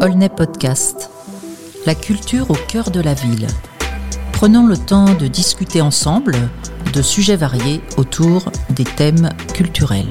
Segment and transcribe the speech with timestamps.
[0.00, 1.10] Olney Podcast.
[1.86, 3.46] La culture au cœur de la ville.
[4.32, 6.36] Prenons le temps de discuter ensemble
[6.92, 10.10] de sujets variés autour des thèmes culturels.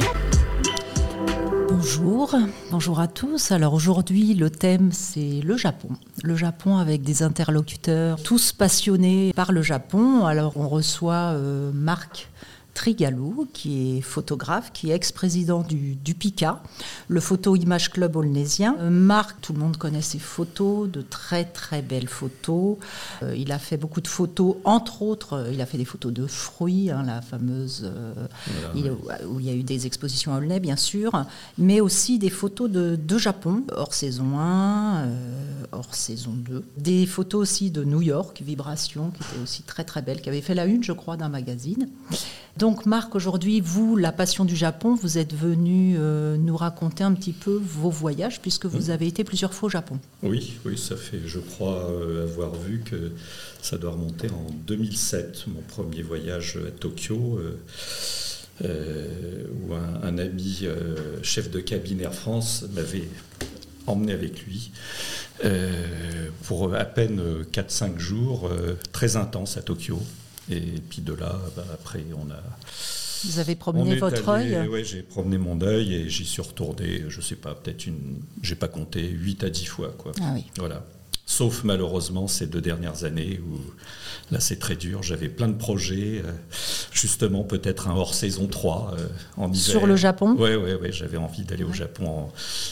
[1.70, 2.36] Bonjour,
[2.71, 3.52] bonjour à tous.
[3.52, 5.89] Alors aujourd'hui, le thème c'est le Japon.
[6.23, 10.25] Le Japon avec des interlocuteurs tous passionnés par le Japon.
[10.25, 12.29] Alors on reçoit euh, Marc
[12.76, 16.61] Trigalou, qui est photographe, qui est ex-président du, du, PICA,
[17.07, 18.75] le Photo Image Club aulnésien.
[18.79, 22.75] Euh, Marc, tout le monde connaît ses photos, de très très belles photos.
[23.24, 26.11] Euh, il a fait beaucoup de photos, entre autres, euh, il a fait des photos
[26.11, 27.89] de fruits, hein, la fameuse,
[28.75, 28.92] il,
[29.25, 31.25] où il y a eu des expositions à Aulnay, bien sûr,
[31.57, 35.08] mais aussi des photos de, de Japon, hors saison 1,
[35.72, 36.64] hors saison 2.
[36.78, 40.42] Des photos aussi de New York, Vibration, qui était aussi très très belle, qui avait
[40.42, 41.88] fait la une, je crois, d'un magazine.
[42.58, 47.13] Donc Marc, aujourd'hui, vous, la passion du Japon, vous êtes venu euh, nous raconter un
[47.13, 48.91] petit peu vos voyages, puisque vous mmh.
[48.91, 49.99] avez été plusieurs fois au Japon.
[50.23, 53.11] Oui, oui, ça fait, je crois, euh, avoir vu que
[53.61, 57.39] ça doit remonter en 2007, mon premier voyage à Tokyo.
[58.63, 60.66] Euh, où un, un ami
[61.23, 63.09] chef de cabine Air France m'avait
[63.86, 64.71] emmené avec lui
[66.43, 67.21] pour à peine
[67.52, 68.49] 4-5 jours,
[68.93, 69.99] très intense à Tokyo.
[70.49, 72.41] Et puis de là, bah, après, on a.
[73.25, 77.21] Vous avez promené votre œil Oui, j'ai promené mon œil et j'y suis retourné, je
[77.21, 78.19] sais pas, peut-être une.
[78.41, 79.93] J'ai pas compté, 8 à 10 fois.
[79.97, 80.11] Quoi.
[80.21, 80.45] Ah oui.
[80.57, 80.83] Voilà.
[81.27, 83.59] Sauf malheureusement ces deux dernières années où
[84.31, 85.02] là c'est très dur.
[85.02, 86.31] J'avais plein de projets, euh,
[86.91, 89.59] justement peut-être un hors saison 3 euh, en hiver.
[89.59, 90.52] Sur le Japon oui,
[90.91, 92.30] j'avais envie d'aller au Japon.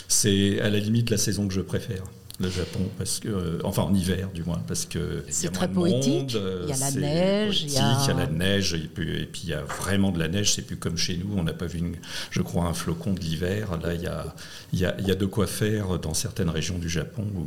[0.08, 2.03] C'est à la limite la saison que je préfère
[2.39, 6.34] le Japon, parce que, euh, enfin en hiver du moins, parce que c'est très poétique.
[6.34, 8.00] Monde, il y a la neige, il y a...
[8.02, 8.14] il y a...
[8.14, 10.54] la neige, et puis, et puis, il y a vraiment de la neige.
[10.54, 11.95] C'est plus comme chez nous, on n'a pas vu, une,
[12.31, 13.78] je crois, un flocon de l'hiver.
[13.84, 14.36] Là, il y, a,
[14.73, 17.45] il, y a, il y a de quoi faire dans certaines régions du Japon où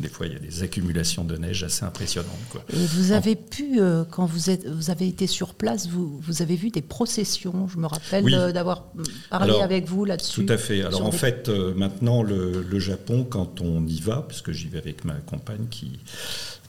[0.00, 2.30] des fois, il y a des accumulations de neige assez impressionnantes.
[2.50, 2.64] Quoi.
[2.72, 6.42] Et vous avez pu, euh, quand vous, êtes, vous avez été sur place, vous, vous
[6.42, 7.66] avez vu des processions.
[7.66, 8.34] Je me rappelle oui.
[8.34, 8.84] euh, d'avoir
[9.30, 10.44] parlé Alors, avec vous là-dessus.
[10.44, 10.82] Tout à fait.
[10.82, 11.16] Alors en des...
[11.16, 15.04] fait, euh, maintenant, le, le, Japon, quand on y va, parce que j'y vais avec
[15.04, 15.98] ma compagne, qui,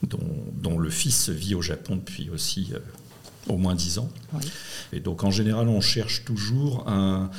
[0.02, 0.18] dont,
[0.54, 2.78] dont, le fils vit au Japon depuis aussi euh,
[3.48, 4.08] au moins dix ans.
[4.32, 4.40] Oui.
[4.92, 7.30] Et donc en général, on cherche toujours un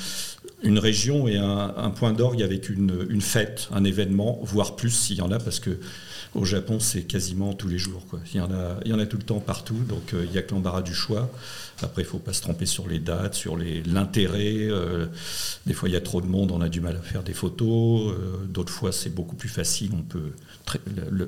[0.63, 5.21] une région et un, point d'orgue avec une, fête, un événement, voire plus s'il y
[5.21, 5.79] en a, parce que
[6.33, 8.05] au Japon, c'est quasiment tous les jours.
[8.09, 8.19] Quoi.
[8.33, 10.31] Il, y en a, il y en a tout le temps partout, donc euh, il
[10.31, 11.29] n'y a que l'embarras du choix.
[11.81, 14.55] Après, il ne faut pas se tromper sur les dates, sur l'intérêt.
[14.69, 15.07] Euh,
[15.65, 17.33] des fois, il y a trop de monde, on a du mal à faire des
[17.33, 18.13] photos.
[18.13, 19.91] Euh, D'autres fois, c'est beaucoup plus facile.
[19.93, 20.31] On peut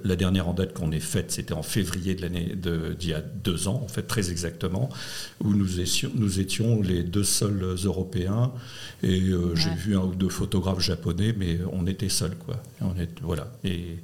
[0.04, 3.82] la dernière en date qu'on ait faite, c'était en février d'il y a deux ans,
[3.84, 4.90] en fait, très exactement,
[5.42, 8.54] où nous étions, nous étions les deux seuls Européens.
[9.02, 9.52] Et euh, ouais.
[9.56, 12.56] j'ai vu un ou deux photographes japonais, mais on était seuls, quoi.
[12.82, 13.52] Et on est, voilà.
[13.64, 13.98] Et,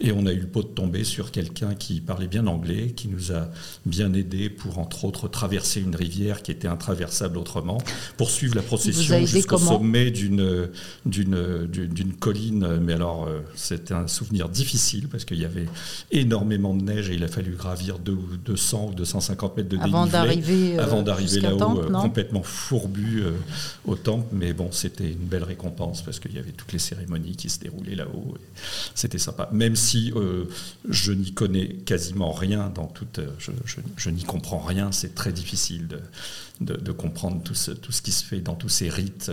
[0.00, 3.08] et on a eu le pot de tomber sur quelqu'un qui parlait bien anglais, qui
[3.08, 3.48] nous a
[3.86, 7.78] bien aidé pour, entre autres, traverser une rivière qui était intraversable autrement,
[8.16, 10.68] pour suivre la procession jusqu'au sommet d'une
[11.04, 12.78] d'une colline.
[12.82, 15.66] Mais alors, euh, c'était un souvenir difficile parce qu'il y avait
[16.10, 20.06] énormément de neige et il a fallu gravir deux, 200 ou 250 mètres de avant
[20.06, 23.32] dénivelé euh, avant d'arriver là-haut, euh, complètement fourbu euh,
[23.86, 24.26] au temple.
[24.32, 27.58] Mais bon, c'était une belle récompense parce qu'il y avait toutes les cérémonies qui se
[27.58, 28.36] déroulaient là-haut.
[28.94, 29.48] C'était sympa.
[29.52, 30.44] Même si euh,
[30.88, 33.20] je n'y connais quasiment rien dans toute.
[33.38, 36.00] Je, je, je n'y comprends rien, c'est très difficile de,
[36.60, 39.32] de, de, comprendre tout ce, tout ce qui se fait dans tous ces rites.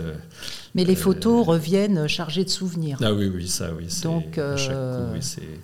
[0.74, 2.98] Mais les photos euh, reviennent chargées de souvenirs.
[3.02, 3.86] Ah oui, oui, ça, oui.
[4.02, 5.60] Donc, euh, chaque coup, oui, c'est.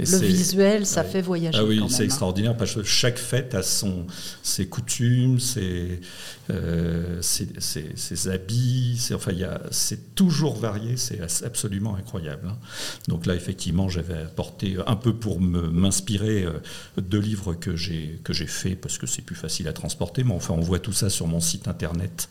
[0.00, 1.08] Et le visuel, ça ouais.
[1.08, 1.58] fait voyager.
[1.60, 4.06] Ah oui, c'est extraordinaire parce que chaque fête a son,
[4.42, 6.00] ses coutumes, ses,
[6.50, 9.10] euh, ses, ses, ses habits.
[9.12, 9.32] Enfin,
[9.72, 12.48] c'est toujours varié, c'est absolument incroyable.
[12.48, 12.56] Hein.
[13.08, 16.60] Donc là, effectivement, j'avais apporté un peu pour m'inspirer euh,
[16.96, 20.22] deux livres que j'ai que j'ai fait parce que c'est plus facile à transporter.
[20.22, 22.28] Mais enfin, on voit tout ça sur mon site internet.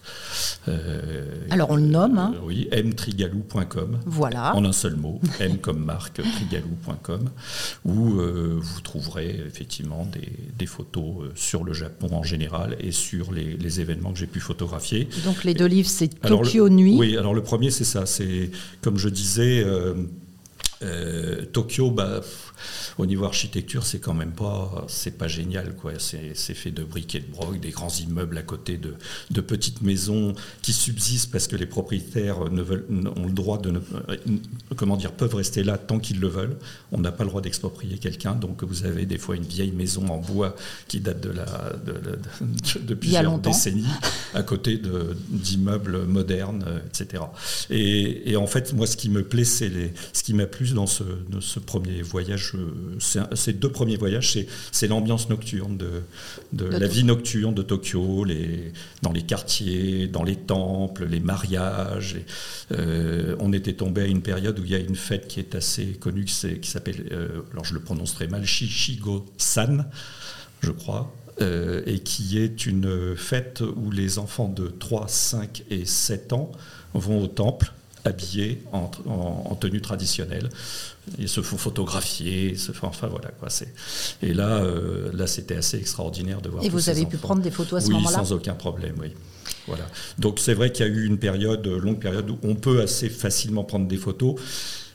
[0.69, 2.17] Euh, Alors on le nomme.
[2.17, 2.33] Hein.
[2.43, 3.99] oui, mtrigalou.com.
[4.05, 4.55] Voilà.
[4.55, 7.29] En un seul mot, m comme marque trigalou.com
[7.85, 12.91] où euh, vous trouverez effectivement des, des, photos euh, sur le Japon en général et
[12.91, 15.07] sur les, les événements que j'ai pu photographier.
[15.25, 16.97] Donc les deux livres, c'est Tokyo Nuit.
[16.97, 18.05] Oui, alors le premier, c'est ça.
[18.05, 18.51] C'est,
[18.81, 19.93] comme je disais, euh,
[20.83, 22.21] Euh, Tokyo, bah,
[22.97, 25.93] au niveau architecture, c'est quand même pas, c'est pas génial, quoi.
[25.97, 28.95] C'est fait de briques et de broc, des grands immeubles à côté de,
[29.31, 32.85] de, petites maisons qui subsistent parce que les propriétaires ne veulent,
[33.15, 33.79] ont le droit de, ne,
[34.75, 36.57] comment dire, peuvent rester là tant qu'ils le veulent.
[36.91, 40.07] On n'a pas le droit d'exproprier quelqu'un, donc vous avez des fois une vieille maison
[40.09, 40.55] en bois
[40.87, 41.45] qui date de la,
[41.85, 43.85] de, de, plusieurs décennies,
[44.33, 44.79] à côté
[45.29, 47.23] d'immeubles modernes, etc.
[47.69, 50.87] Et, et, en fait, moi, ce qui me plaît, c'est ce qui m'a plu dans
[50.87, 51.03] ce,
[51.39, 54.37] ce premier voyage, euh, ces deux premiers voyages,
[54.71, 56.03] c'est l'ambiance nocturne de,
[56.53, 58.71] de la vie nocturne de Tokyo, les,
[59.01, 62.17] dans les quartiers, dans les temples, les mariages.
[62.71, 65.55] Euh, on était tombé à une période où il y a une fête qui est
[65.55, 69.85] assez connue, qui s'appelle, euh, alors je le prononce très mal, Shishigo-san,
[70.61, 71.13] je crois.
[71.39, 76.51] et qui est une fête où les enfants de 3, 5 et 7 ans
[76.95, 77.73] vont au temple
[78.07, 80.49] habillés en, tenue traditionnelle.
[81.17, 83.47] Ils se font photographier, se font, enfin voilà quoi.
[84.21, 86.63] Et là, euh, là c'était assez extraordinaire de voir.
[86.63, 89.13] Et vous avez pu prendre des photos à ce moment-là sans aucun problème, oui.
[89.67, 89.85] Voilà.
[90.17, 93.09] Donc c'est vrai qu'il y a eu une période, longue période où on peut assez
[93.09, 94.35] facilement prendre des photos.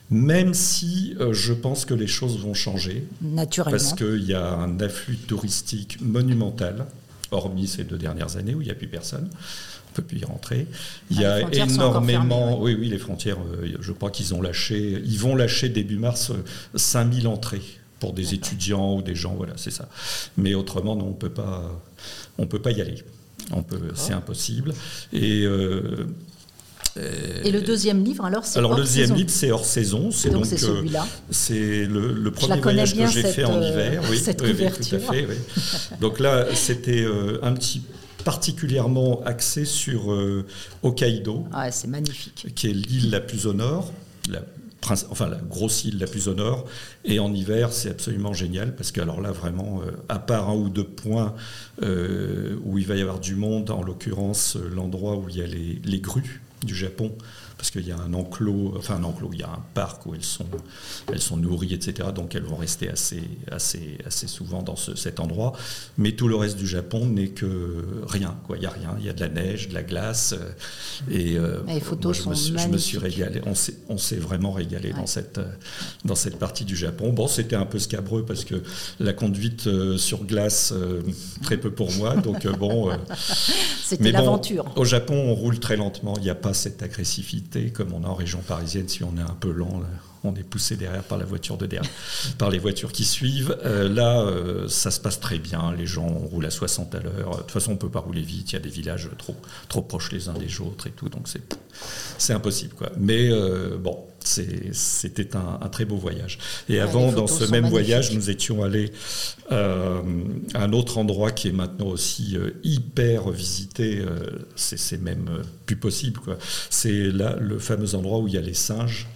[0.09, 3.07] Même si euh, je pense que les choses vont changer.
[3.21, 3.77] Naturellement.
[3.77, 6.85] Parce qu'il y a un afflux touristique monumental,
[7.33, 9.29] hormis ces deux dernières années où il n'y a plus personne
[9.93, 10.67] peut plus y rentrer.
[11.09, 12.59] Il y ah, a énormément.
[12.61, 12.75] oui.
[12.77, 15.01] oui, les frontières, euh, je crois qu'ils ont lâché.
[15.05, 16.31] Ils vont lâcher début mars
[16.75, 17.61] 5000 euh, entrées
[17.99, 19.87] pour des étudiants ou des gens, voilà, c'est ça.
[20.35, 21.81] Mais autrement, non, on peut pas,
[22.37, 23.01] on peut pas y aller.
[23.51, 24.73] On peut, c'est impossible.
[25.13, 26.05] Et euh,
[27.43, 30.11] et le deuxième livre, alors, c'est Alors, le deuxième livre, c'est hors saison.
[30.11, 31.07] C'est donc, c'est celui-là.
[31.31, 34.01] c'est le, premier voyage que j'ai fait en hiver.
[34.09, 34.99] Oui, cette oui, couverture.
[34.99, 35.27] tout à fait.
[35.99, 37.05] donc là, c'était
[37.41, 37.81] un petit
[38.23, 40.45] particulièrement axé sur euh,
[40.81, 41.45] Hokkaido.
[41.51, 42.47] Ah, c'est magnifique.
[42.55, 43.91] Qui est l'île la plus au nord,
[44.29, 44.41] la,
[45.09, 46.65] enfin la grosse île la plus au nord.
[47.05, 50.55] Et en hiver, c'est absolument génial parce que alors là, vraiment, euh, à part un
[50.55, 51.35] ou deux points
[51.81, 55.47] euh, où il va y avoir du monde, en l'occurrence l'endroit où il y a
[55.47, 57.15] les, les grues du Japon,
[57.63, 60.13] parce qu'il y a un enclos, enfin un enclos, il y a un parc où
[60.13, 60.45] elles sont,
[61.09, 62.09] elles sont nourries, etc.
[62.13, 65.53] Donc elles vont rester assez, assez, assez souvent dans cet endroit.
[65.97, 68.35] Mais tout le reste du Japon n'est que rien.
[68.47, 68.57] Quoi.
[68.57, 68.97] Il n'y a rien.
[68.99, 70.35] Il y a de la neige, de la glace.
[70.37, 70.51] Euh,
[71.09, 73.41] et, euh, Les photos je, me suis, je, me suis, régalé.
[73.87, 75.49] On s'est vraiment régalé dans, cette, euh,
[76.03, 77.13] dans cette partie du Japon.
[77.13, 78.61] Bon, c'était un peu scabreux parce que
[78.99, 80.73] la conduite sur glace,
[81.43, 82.17] très peu pour moi.
[82.17, 82.91] Donc bon.
[83.85, 84.65] c'était l'aventure.
[84.75, 86.15] au Japon, on roule très lentement.
[86.17, 89.21] Il n'y a pas cette agressivité comme on a en région parisienne, si on est
[89.21, 89.81] un peu lent,
[90.23, 91.89] on est poussé derrière par la voiture de derrière,
[92.37, 93.57] par les voitures qui suivent.
[93.65, 95.73] Euh, là, euh, ça se passe très bien.
[95.73, 97.31] Les gens roulent à 60 à l'heure.
[97.31, 98.51] De toute façon, on peut pas rouler vite.
[98.51, 99.35] Il y a des villages trop,
[99.69, 101.09] trop proches les uns des autres et tout.
[101.09, 101.41] Donc c'est,
[102.17, 102.91] c'est impossible, quoi.
[102.97, 106.39] Mais euh, bon, c'était un, très beau voyage.
[106.69, 108.91] Et avant, dans ce même voyage, nous étions allés
[109.49, 110.01] à
[110.55, 114.03] un autre endroit qui est maintenant aussi hyper visité.
[114.55, 116.19] c'est même plus possible.
[116.69, 119.07] C'est là le fameux endroit où il y a les singes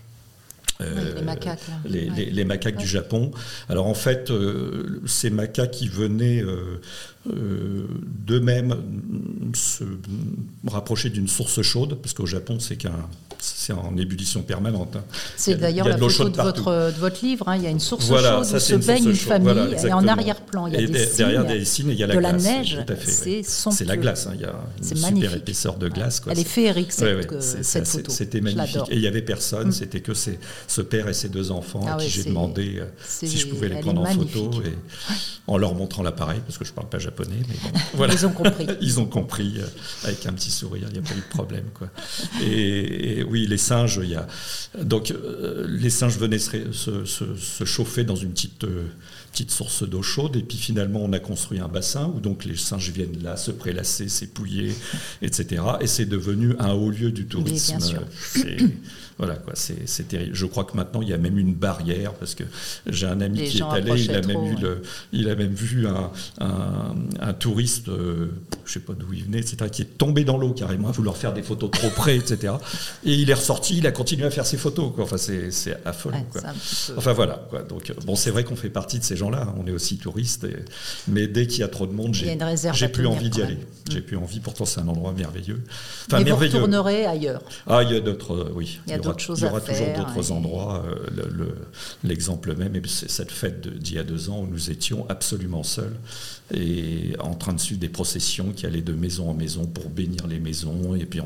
[0.79, 1.59] les macaques.
[1.85, 3.31] Les, macaques du Japon.
[3.69, 6.79] Alors en fait, euh, ces macaques qui venaient euh,
[7.29, 7.87] euh,
[8.25, 8.75] d'eux-mêmes
[9.55, 9.83] se
[10.67, 14.95] rapprocher d'une source chaude, parce qu'au Japon, c'est qu'un c'est en ébullition permanente.
[14.95, 15.03] Hein.
[15.35, 17.47] C'est d'ailleurs la photo de, votre, de votre livre.
[17.47, 17.57] Hein.
[17.57, 20.73] Il y a une source chaude où se baigne une famille et en arrière-plan, il
[20.73, 22.43] y a des derrière des signes, il y a la de glace.
[22.43, 22.79] la neige.
[23.47, 24.27] C'est la glace.
[24.27, 24.33] Hein.
[24.35, 24.53] Il y a
[24.91, 26.21] une super épaisseur de glace.
[26.29, 28.11] Elle est féerique cette, cette photo.
[28.11, 28.81] C'était magnifique.
[28.89, 29.69] Et il n'y avait personne.
[29.69, 29.71] Mm.
[29.71, 33.37] C'était que ce père et ses deux enfants à ah qui j'ai demandé euh, si
[33.37, 34.51] je pouvais les prendre en photo
[35.47, 37.35] en leur montrant l'appareil parce que je ne parle pas japonais
[38.11, 38.67] Ils ont compris.
[38.81, 39.67] Ils ont compris euh,
[40.03, 41.65] avec un petit sourire, il n'y a pas eu de problème.
[42.43, 44.19] Et, oui, les singes, il.
[44.81, 48.65] Donc, euh, les singes venaient se, chauffer dans une petite.
[49.37, 52.43] Euh, petite source d'eau chaude et puis finalement on a construit un bassin où donc
[52.43, 54.73] les singes viennent là se prélasser, s'épouiller,
[55.21, 55.61] etc.
[55.79, 57.77] Et c'est devenu un haut lieu du tourisme.
[59.17, 60.35] Voilà, quoi, c'est terrible.
[60.35, 62.43] Je crois que maintenant, il y a même une barrière, parce que
[62.85, 65.87] j'ai un ami qui est allé, il a, même vu le, il a même vu
[65.87, 66.11] un,
[67.19, 68.27] un, touriste, euh,
[68.65, 71.17] je sais pas d'où il venait, etc., qui est tombé dans l'eau carrément, à vouloir
[71.17, 72.53] faire des photos trop près, etc.
[73.05, 74.91] Et il est ressorti, il a continué à faire ses photos.
[74.99, 76.23] Enfin, c'est affolant.
[76.95, 77.47] Enfin, voilà.
[77.49, 77.63] Quoi.
[77.63, 79.53] Donc, bon, c'est vrai qu'on fait partie de ces gens-là.
[79.57, 80.47] On est aussi touristes triste.
[81.07, 83.57] Mais dès qu'il y a trop de monde, j'ai plus envie d'y aller.
[83.89, 84.39] J'ai plus envie.
[84.39, 85.61] Pourtant, c'est un endroit merveilleux.
[86.07, 87.41] Enfin, Mais vous retournerez ailleurs.
[87.67, 88.51] Ah, il y a d'autres.
[88.55, 88.79] oui.
[88.87, 90.83] Il y, aura, choses il y aura toujours d'autres endroits.
[92.03, 95.95] L'exemple même, c'est cette fête d'il y a deux ans où nous étions absolument seuls
[96.53, 100.27] et en train de suivre des processions qui allaient de maison en maison pour bénir
[100.27, 100.95] les maisons.
[100.95, 101.19] Et puis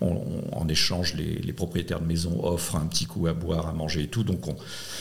[0.00, 4.08] en échange, les, propriétaires de maisons offrent un petit coup à boire, à manger et
[4.08, 4.24] tout.
[4.24, 4.44] Donc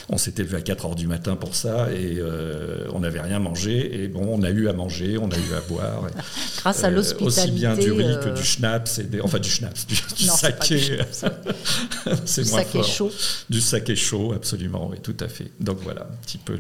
[0.10, 3.40] on, s'était levé à 4 heures du matin pour ça et euh, on n'avait rien
[3.40, 4.04] mangé.
[4.04, 6.08] Et bon, on a eu à manger, on a eu à boire.
[6.58, 7.42] Grâce à euh, l'hospitalité.
[7.42, 10.80] aussi bien du riz que euh, du schnapps, et enfin du schnapps, du, saké.
[12.26, 13.12] C'est moins saké chaud.
[13.50, 15.52] Du saké chaud, absolument, oui, tout à fait.
[15.60, 16.58] Donc voilà un petit peu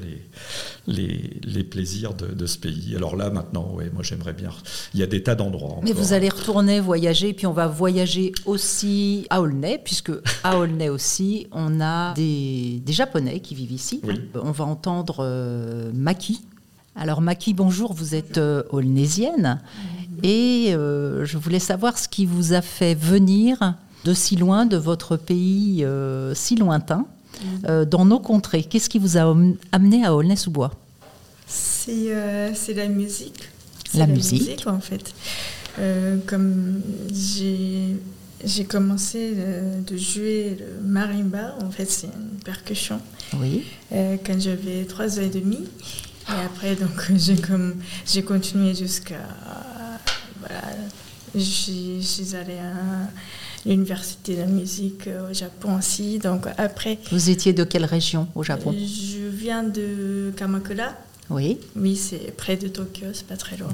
[0.88, 2.96] les, les, plaisirs de, de ce pays.
[2.96, 4.50] Alors là, maintenant, ouais, moi j'aimerais bien.
[4.94, 5.80] Il y a des tas d'endroits.
[5.84, 10.12] Mais vous allez retourner voyager, puis on va voyager aussi à Aulnay, puisque
[10.44, 14.02] à Aulnay aussi, on a des, Japonais qui vivent ici.
[14.36, 16.42] On va entendre euh, Maki.
[16.96, 18.64] Alors Maki, bonjour, vous êtes euh.
[20.22, 24.78] Et euh, je voulais savoir ce qui vous a fait venir de si loin, de
[24.78, 25.86] votre pays
[26.36, 27.06] si lointain,
[27.64, 28.64] dans nos contrées.
[28.64, 29.36] Qu'est-ce qui vous a
[29.72, 30.72] amené à Aulnay-sous-Bois?
[30.72, 30.83] euh,
[31.86, 33.50] c'est la musique.
[33.94, 34.66] La, musique.
[34.66, 35.14] en fait.
[35.80, 39.34] Euh, comme j'ai commencé
[39.86, 43.00] de jouer le marimba, en fait, c'est une percussion.
[43.40, 43.64] Oui.
[43.92, 45.68] Euh, quand j'avais trois ans et demi.
[46.30, 47.76] Et après, donc, j'ai comme
[48.06, 49.28] j'ai continué jusqu'à
[50.40, 50.62] voilà,
[51.36, 53.10] je suis allée à
[53.66, 56.20] l'université de la musique au Japon aussi.
[56.20, 57.00] Donc après.
[57.12, 58.74] Vous étiez de quelle région au Japon?
[58.74, 60.94] Je viens de Kamakura.
[61.30, 61.60] Oui.
[61.76, 63.74] Oui, c'est près de Tokyo, c'est pas très loin.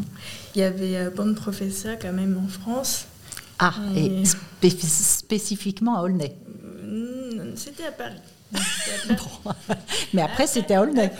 [0.55, 3.05] Il y avait un bon professeur quand même en France.
[3.59, 4.23] Ah, et,
[4.63, 6.33] spécifiquement à Aulnay
[7.55, 8.15] C'était à Paris.
[10.13, 11.11] Mais après, c'était à Aulnay.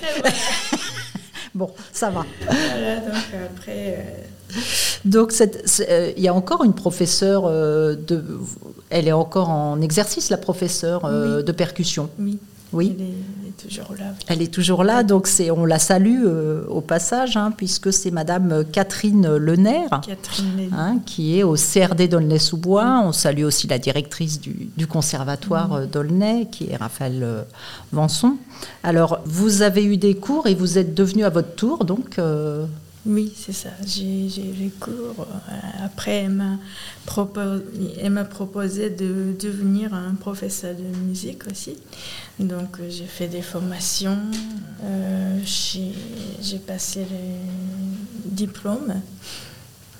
[1.55, 2.25] bon, ça va.
[2.45, 3.97] Voilà, donc après.
[3.97, 4.57] Euh,
[5.05, 8.23] donc, euh, il y a encore une professeure euh, de.
[8.89, 12.09] Elle est encore en exercice, la professeure de percussion.
[12.17, 12.39] Oui.
[12.71, 12.95] Oui.
[12.97, 13.13] Elle est,
[13.61, 14.13] toujours là.
[14.27, 18.11] Elle est toujours là, donc c'est, on la salue euh, au passage, hein, puisque c'est
[18.11, 19.87] Madame Catherine Lener,
[20.71, 23.01] hein, qui est au CRD d'Aulnay-sous-Bois.
[23.05, 25.85] On salue aussi la directrice du, conservatoire mmh.
[25.87, 27.43] d'Aulnay, qui est Raphaël euh,
[27.91, 28.37] Vanson.
[28.83, 32.19] Alors, vous avez eu des cours et vous êtes devenu à votre tour, donc.
[32.19, 32.65] Euh,
[33.05, 33.69] oui, c'est ça.
[33.85, 35.25] J'ai eu cours.
[35.81, 36.59] Après, elle m'a
[38.25, 41.77] proposé, de devenir un professeur de musique aussi.
[42.39, 44.19] Donc, j'ai fait des formations.
[44.83, 49.01] Euh, j'ai passé les diplômes.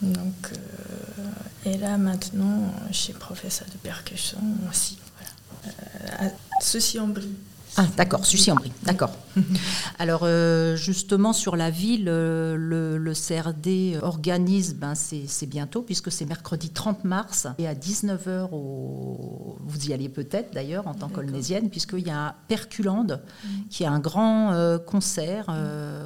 [0.02, 4.40] Donc, euh, et là, maintenant, je suis professeur de percussion
[4.70, 4.98] aussi.
[5.18, 5.74] Voilà.
[6.22, 7.36] Euh, à Soucy-en-Brie.
[7.78, 9.12] Ah, d'accord, Sucy-en-Brie, d'accord.
[10.00, 16.26] Alors, euh, justement, sur la ville, euh, le, CRD organise, ben, c'est bientôt, puisque c'est
[16.26, 22.08] mercredi 30 mars, et à 19h, vous y alliez peut-être d'ailleurs en tant qu'olnésienne, puisqu'il
[22.08, 23.48] y a Perculande, mm.
[23.70, 25.48] qui est un grand euh, concert,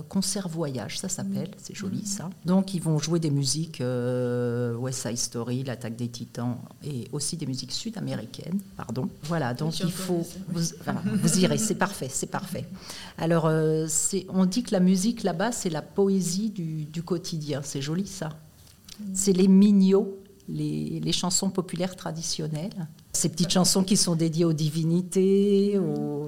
[0.10, 1.62] concert voyage, ça s'appelle, mm.
[1.62, 2.30] c'est joli ça.
[2.46, 7.46] Donc, ils vont jouer des musiques West Side Story, L'Attaque des Titans, et aussi des
[7.46, 9.10] musiques sud-américaines, pardon.
[9.24, 10.62] Voilà, donc il faut, vous,
[11.06, 12.66] vous irez c'est parfait, c'est parfait.
[13.18, 13.88] Alors, euh,
[14.30, 17.62] on dit que la musique là-bas, c'est la poésie du, quotidien.
[17.64, 18.30] C'est joli ça.
[19.14, 22.88] C'est les mignots, les, chansons populaires traditionnelles.
[23.14, 25.80] Ces petites chansons qui sont dédiées aux divinités,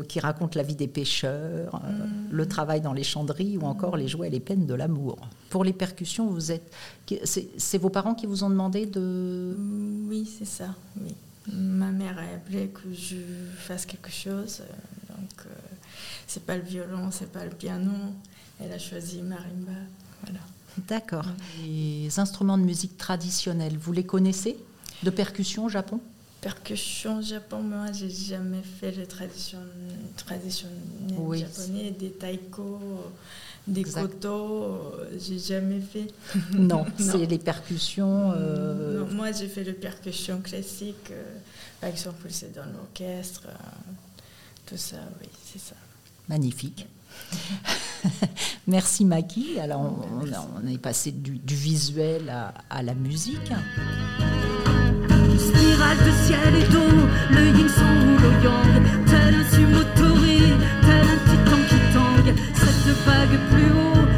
[0.08, 4.08] qui racontent la vie des pêcheurs, euh, le travail dans les chanderies ou encore les
[4.08, 5.18] joies et les peines de l'amour.
[5.50, 6.72] Pour les percussions, vous êtes,
[7.24, 9.56] c'est vos parents qui vous ont demandé de.
[10.08, 10.76] Oui, c'est ça.
[11.52, 13.18] Ma mère a appelé que je
[13.58, 14.62] fasse quelque chose.
[16.26, 17.92] Euh, c'est pas le violon, c'est pas le piano.
[18.60, 19.72] Elle a choisi marimba.
[20.24, 20.40] Voilà.
[20.88, 21.26] D'accord.
[21.64, 24.58] Les instruments de musique traditionnels, vous les connaissez?
[25.04, 26.00] De percussion au Japon?
[26.42, 29.60] Percussion au Japon, moi, j'ai jamais fait les traditions
[30.16, 30.76] traditionnelles
[31.34, 32.80] japonais, des taiko,
[33.68, 36.08] des koto, j'ai jamais fait.
[36.54, 38.32] Non, c'est les percussions.
[38.36, 41.12] Euh, moi, j'ai fait les percussions classiques.
[41.12, 41.24] Euh,
[41.82, 43.48] par exemple, c'est dans l'orchestre.
[44.66, 45.76] Tout ça, oui, c'est ça.
[46.30, 46.88] Magnifique.
[48.68, 49.60] Merci Maki.
[49.60, 52.34] Alors on, est passé du, visuel
[52.70, 53.52] à, la musique.
[55.38, 56.96] Spirale de ciel et d'eau,
[57.32, 63.40] le yin ou le yang, tel un sumotori, tel un titan qui tangue, cette vague
[63.52, 64.15] plus haut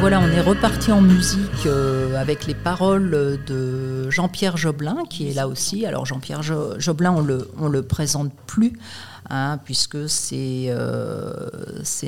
[0.00, 5.34] voilà, on est reparti en musique euh, avec les paroles de Jean-Pierre Joblin, qui est
[5.34, 5.86] là aussi.
[5.86, 8.74] Alors Jean-Pierre Joblin, on le, le présente plus,
[9.28, 11.48] hein, puisque c'est euh,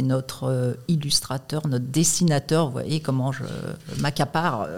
[0.03, 2.67] notre euh, illustrateur, notre dessinateur.
[2.67, 3.43] Vous voyez comment je
[3.99, 4.69] m'accapare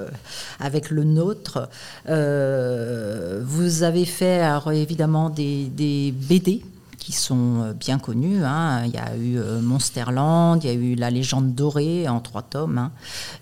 [0.59, 1.69] avec le nôtre.
[2.07, 4.43] vous avez fait
[4.73, 6.63] évidemment des BD
[7.03, 8.45] qui sont euh, bien connus.
[8.45, 8.85] Hein.
[8.87, 12.43] Il y a eu euh, Monsterland, il y a eu La légende dorée en trois
[12.43, 12.79] tomes.
[12.79, 12.93] Hein.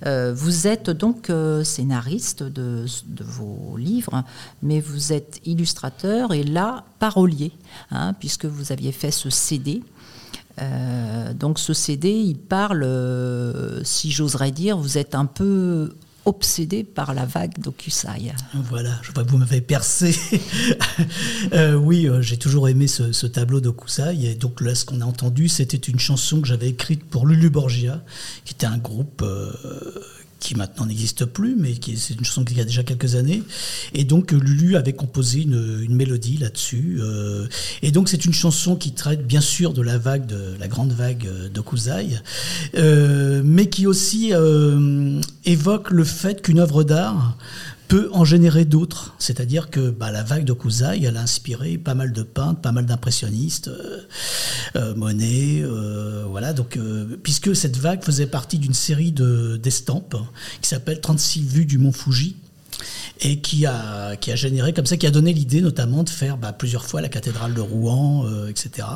[0.06, 1.30] Euh, vous êtes donc
[1.62, 2.86] scénariste de,
[3.20, 4.24] vos livres,
[4.62, 7.52] mais vous êtes illustrateur et là parolier,
[7.90, 9.82] hein, puisque vous aviez fait ce CD.
[11.34, 12.86] donc ce CD, il parle,
[13.84, 18.32] si j'oserais dire, vous êtes un peu obsédé par la vague d'Okusai.
[18.68, 20.14] Voilà, je vois que vous m'avez percé.
[21.52, 24.16] Euh, oui, euh, j'ai toujours aimé ce, tableau d'Okusai.
[24.22, 27.50] Et donc là, ce qu'on a entendu, c'était une chanson que j'avais écrite pour Lulu
[27.50, 28.04] Borgia,
[28.44, 29.50] qui était un groupe euh,
[30.38, 33.42] qui maintenant n'existe plus, mais qui c'est une chanson qui a déjà quelques années.
[33.94, 37.00] Et donc Lulu avait composé une, mélodie là-dessus.
[37.82, 40.92] Et donc c'est une chanson qui traite bien sûr de la vague, de la grande
[40.92, 41.28] vague
[42.76, 44.32] euh, mais qui aussi
[45.50, 47.36] évoque le fait qu'une œuvre d'art
[47.88, 49.14] peut en générer d'autres.
[49.18, 52.70] C'est-à-dire que bah, la vague de Kuzai, elle a inspiré pas mal de peintres, pas
[52.70, 54.02] mal d'impressionnistes, euh,
[54.76, 56.52] euh, Monet, euh, voilà.
[56.52, 56.78] Donc,
[57.24, 60.16] puisque cette vague faisait partie d'une série d'estampes
[60.62, 62.36] qui s'appelle 36 vues du mont Fuji,
[63.22, 66.38] et qui a, qui a généré comme ça, qui a donné l'idée notamment de faire
[66.38, 68.86] bah, plusieurs fois la cathédrale de Rouen, etc.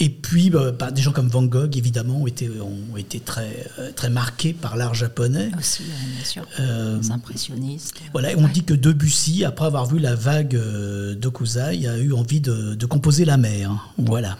[0.00, 3.66] Et puis, bah, bah, des gens comme Van Gogh, évidemment, ont été, ont été très,
[3.78, 5.50] euh, très marqués par l'art japonais.
[5.58, 6.46] Aussi, bien sûr.
[6.60, 7.94] Euh, les impressionnistes.
[8.12, 12.40] Voilà, on dit que Debussy, après avoir vu la vague euh, d'Okuzai, a eu envie
[12.40, 13.92] de, de, composer la mer.
[13.98, 14.38] Voilà.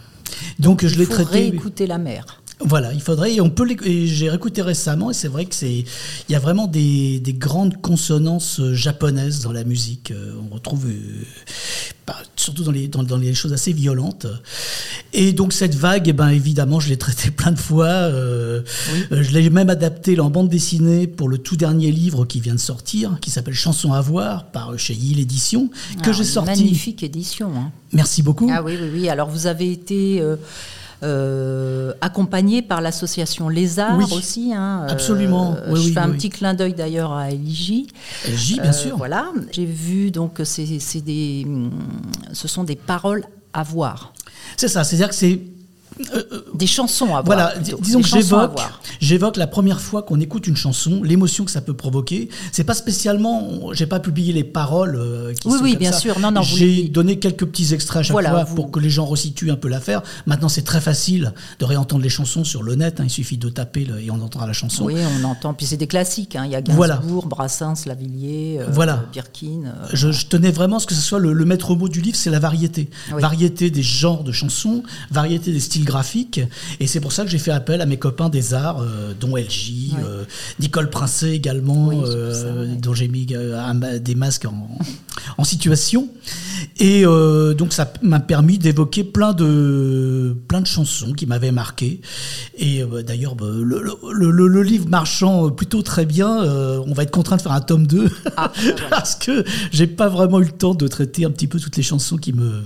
[0.60, 1.48] Donc, je l'ai traité.
[1.48, 2.40] écouter la mer.
[2.60, 3.34] Voilà, il faudrait.
[3.34, 3.66] Et on peut.
[3.84, 5.84] J'ai réécouté récemment et c'est vrai que c'est.
[6.28, 10.12] Il y a vraiment des, des, grandes consonances japonaises dans la musique.
[10.50, 10.86] On retrouve
[12.36, 14.26] surtout dans les, dans, les choses assez violentes.
[15.12, 17.86] Et donc cette vague, eh ben, évidemment, je l'ai traitée plein de fois.
[17.86, 18.62] Euh,
[19.12, 22.54] euh, je l'ai même adapté en bande dessinée pour le tout dernier livre qui vient
[22.54, 25.70] de sortir, qui s'appelle Chansons à voir, par chez Yale Édition,
[26.02, 26.50] que j'ai sorti.
[26.62, 27.52] Magnifique édition.
[27.56, 27.72] Hein.
[27.92, 28.50] Merci beaucoup.
[28.52, 29.08] Ah oui, oui, oui.
[29.08, 30.20] Alors vous avez été...
[30.20, 30.36] Euh,
[31.04, 34.52] euh, accompagné par l'association Les Arts aussi.
[34.52, 35.56] Hein, euh, absolument.
[35.72, 37.86] je fais un petit clin d'œil d'ailleurs à Eligi.
[38.26, 38.96] Eligi, bien euh, sûr.
[38.96, 41.46] Voilà, j'ai vu donc c'est des,
[42.32, 44.12] ce sont des paroles à voir.
[44.56, 45.40] C'est ça, c'est-à-dire que c'est
[46.54, 47.24] des chansons à voir.
[47.24, 48.58] Voilà, disons que j'évoque,
[49.00, 52.28] j'évoque la première fois qu'on écoute une chanson, l'émotion que ça peut provoquer.
[52.52, 54.96] C'est pas spécialement, j'ai pas publié les paroles.
[54.96, 56.18] Euh, qui oui, oui, bien sûr.
[56.18, 56.42] Non, non.
[56.42, 59.68] J'ai donné quelques petits extraits à chaque fois pour que les gens resituent un peu
[59.68, 60.02] l'affaire.
[60.26, 63.00] Maintenant, c'est très facile de réentendre les chansons sur le net.
[63.00, 63.04] Hein.
[63.04, 64.84] il suffit de taper et on entendra la chanson.
[64.84, 65.54] Oui, on entend.
[65.54, 66.36] Puis c'est des classiques.
[66.36, 66.44] Hein.
[66.46, 69.04] il y a Gainsbourg, Brassens, Lavillier, euh, voilà.
[69.12, 69.64] Birkin.
[69.66, 72.30] Euh, je, tenais vraiment à ce que ce soit le, maître mot du livre, c'est
[72.30, 72.90] la variété.
[73.10, 76.40] Variété des genres de chansons, variété des styles graphique.
[76.80, 79.36] Et c'est pour ça que j'ai fait appel à mes copains des arts, euh, dont
[79.36, 80.24] LG, euh,
[80.60, 86.08] Nicole Princet également, euh, dont j'ai mis des masques en, situation.
[86.78, 92.02] Et donc ça m'a permis d'évoquer plein de, plein de chansons qui m'avaient marqué.
[92.58, 97.52] Et d'ailleurs, bah, le, livre marchant plutôt très bien, on va être contraint de faire
[97.52, 98.52] un tome 2 ah,
[98.90, 101.82] parce que j'ai pas vraiment eu le temps de traiter un petit peu toutes les
[101.82, 102.60] chansons qui me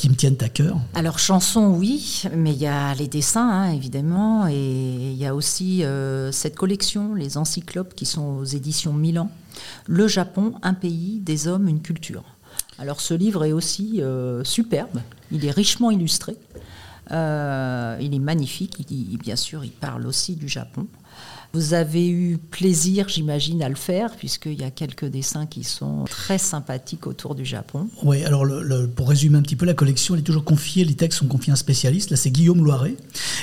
[0.00, 3.72] qui me tiennent à cœur Alors chansons, oui, mais il y a les dessins, hein,
[3.72, 8.94] évidemment, et il y a aussi euh, cette collection, les encyclopes qui sont aux éditions
[8.94, 9.30] Milan.
[9.86, 12.24] Le Japon, un pays, des hommes, une culture.
[12.78, 16.34] Alors ce livre est aussi euh, superbe, il est richement illustré,
[17.10, 20.86] euh, il est magnifique, il, bien sûr il parle aussi du Japon.
[21.52, 26.04] Vous avez eu plaisir, j'imagine, à le faire, puisqu'il y a quelques dessins qui sont
[26.08, 27.88] très sympathiques autour du Japon.
[28.04, 28.46] Oui, alors
[28.94, 31.50] pour résumer un petit peu, la collection, elle est toujours confiée, les textes sont confiés
[31.50, 32.10] à un spécialiste.
[32.10, 32.94] Là, c'est Guillaume Loiret.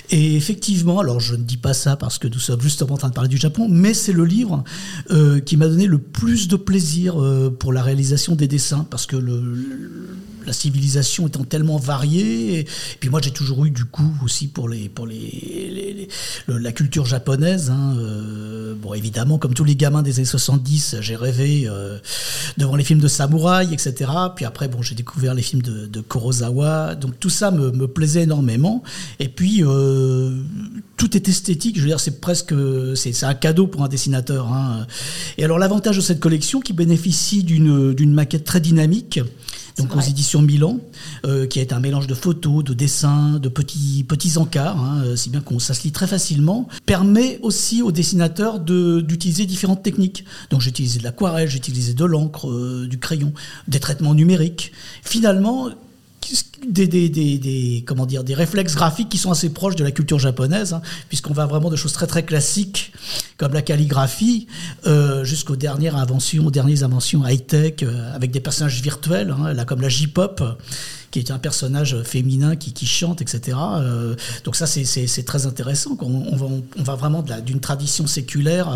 [0.10, 3.10] Et effectivement, alors je ne dis pas ça parce que nous sommes justement en train
[3.10, 4.64] de parler du Japon, mais c'est le livre
[5.12, 9.06] euh, qui m'a donné le plus de plaisir euh, pour la réalisation des dessins, parce
[9.06, 10.18] que le
[10.48, 12.60] la civilisation étant tellement variée.
[12.60, 12.68] Et,
[13.00, 16.08] puis moi, j'ai toujours eu du coup aussi pour, les, pour les,
[16.48, 17.70] la culture japonaise.
[17.70, 22.00] Hein, euh, bon, évidemment, comme tous les gamins des années 70, j'ai rêvé euh,
[22.58, 24.10] devant les films de samouraï, etc.
[24.36, 26.96] Puis après, bon, j'ai découvert les films de, Kurosawa.
[26.96, 28.84] Donc tout ça me, me plaisait énormément.
[29.20, 30.42] Et puis, euh,
[30.96, 31.76] tout est esthétique.
[31.76, 32.54] Je veux dire, c'est presque,
[32.96, 34.52] c'est un cadeau pour un dessinateur.
[34.52, 34.88] Hein.
[35.38, 39.20] Et alors, l'avantage de cette collection qui bénéficie d'une maquette très dynamique,
[39.78, 40.80] donc aux éditions Milan,
[41.50, 45.42] qui est un mélange de photos, de dessins, de petits, petits encarts, hein, si bien
[45.42, 50.26] qu'on ça se lit très facilement, permet aussi aux dessinateurs d'utiliser différentes techniques.
[50.50, 53.34] Donc j'ai utilisé de l'aquarelle, j'ai utilisé de l'encre, du crayon,
[53.68, 54.72] des traitements numériques.
[55.04, 55.70] Finalement,
[56.68, 60.82] des, comment dire, des réflexes graphiques qui sont assez proches de la culture japonaise, hein,
[61.08, 62.94] puisqu'on va vraiment de choses très très classiques
[63.38, 64.48] comme la calligraphie
[64.86, 69.66] euh, jusqu'aux dernières inventions, aux dernières inventions high-tech euh, avec des personnages virtuels, hein, là,
[69.66, 70.44] comme la J-pop
[71.10, 73.58] qui est un personnage féminin qui, qui chante, etc.
[73.58, 75.98] Euh, donc ça, c'est très intéressant.
[76.02, 78.68] On, va, on va vraiment d'une tradition séculaire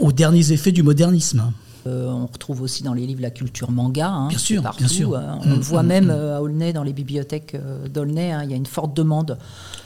[0.00, 1.52] aux derniers effets du modernisme.
[1.86, 4.08] Euh, on retrouve aussi dans les livres la culture manga.
[4.08, 5.16] Hein, bien sûr, partout, bien sûr.
[5.16, 5.38] Hein.
[5.44, 6.10] On le voit mm, même mm.
[6.10, 8.32] euh, à Aulnay, dans les bibliothèques euh, d'Aulnay.
[8.32, 8.42] Hein.
[8.44, 9.38] il y a une forte demande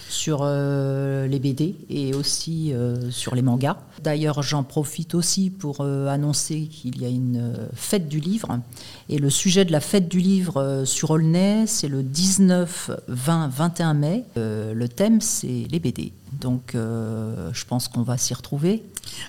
[0.09, 2.75] sur les BD et aussi
[3.11, 3.77] sur les mangas.
[4.03, 8.59] D'ailleurs, j'en profite aussi pour annoncer qu'il y a une fête du livre.
[9.13, 13.95] Et le sujet de la fête du livre sur Aulnay, c'est le 19, 20, 21
[13.95, 14.25] mai.
[14.37, 16.13] le thème, c'est les BD.
[16.41, 18.85] Donc, je pense qu'on va s'y retrouver.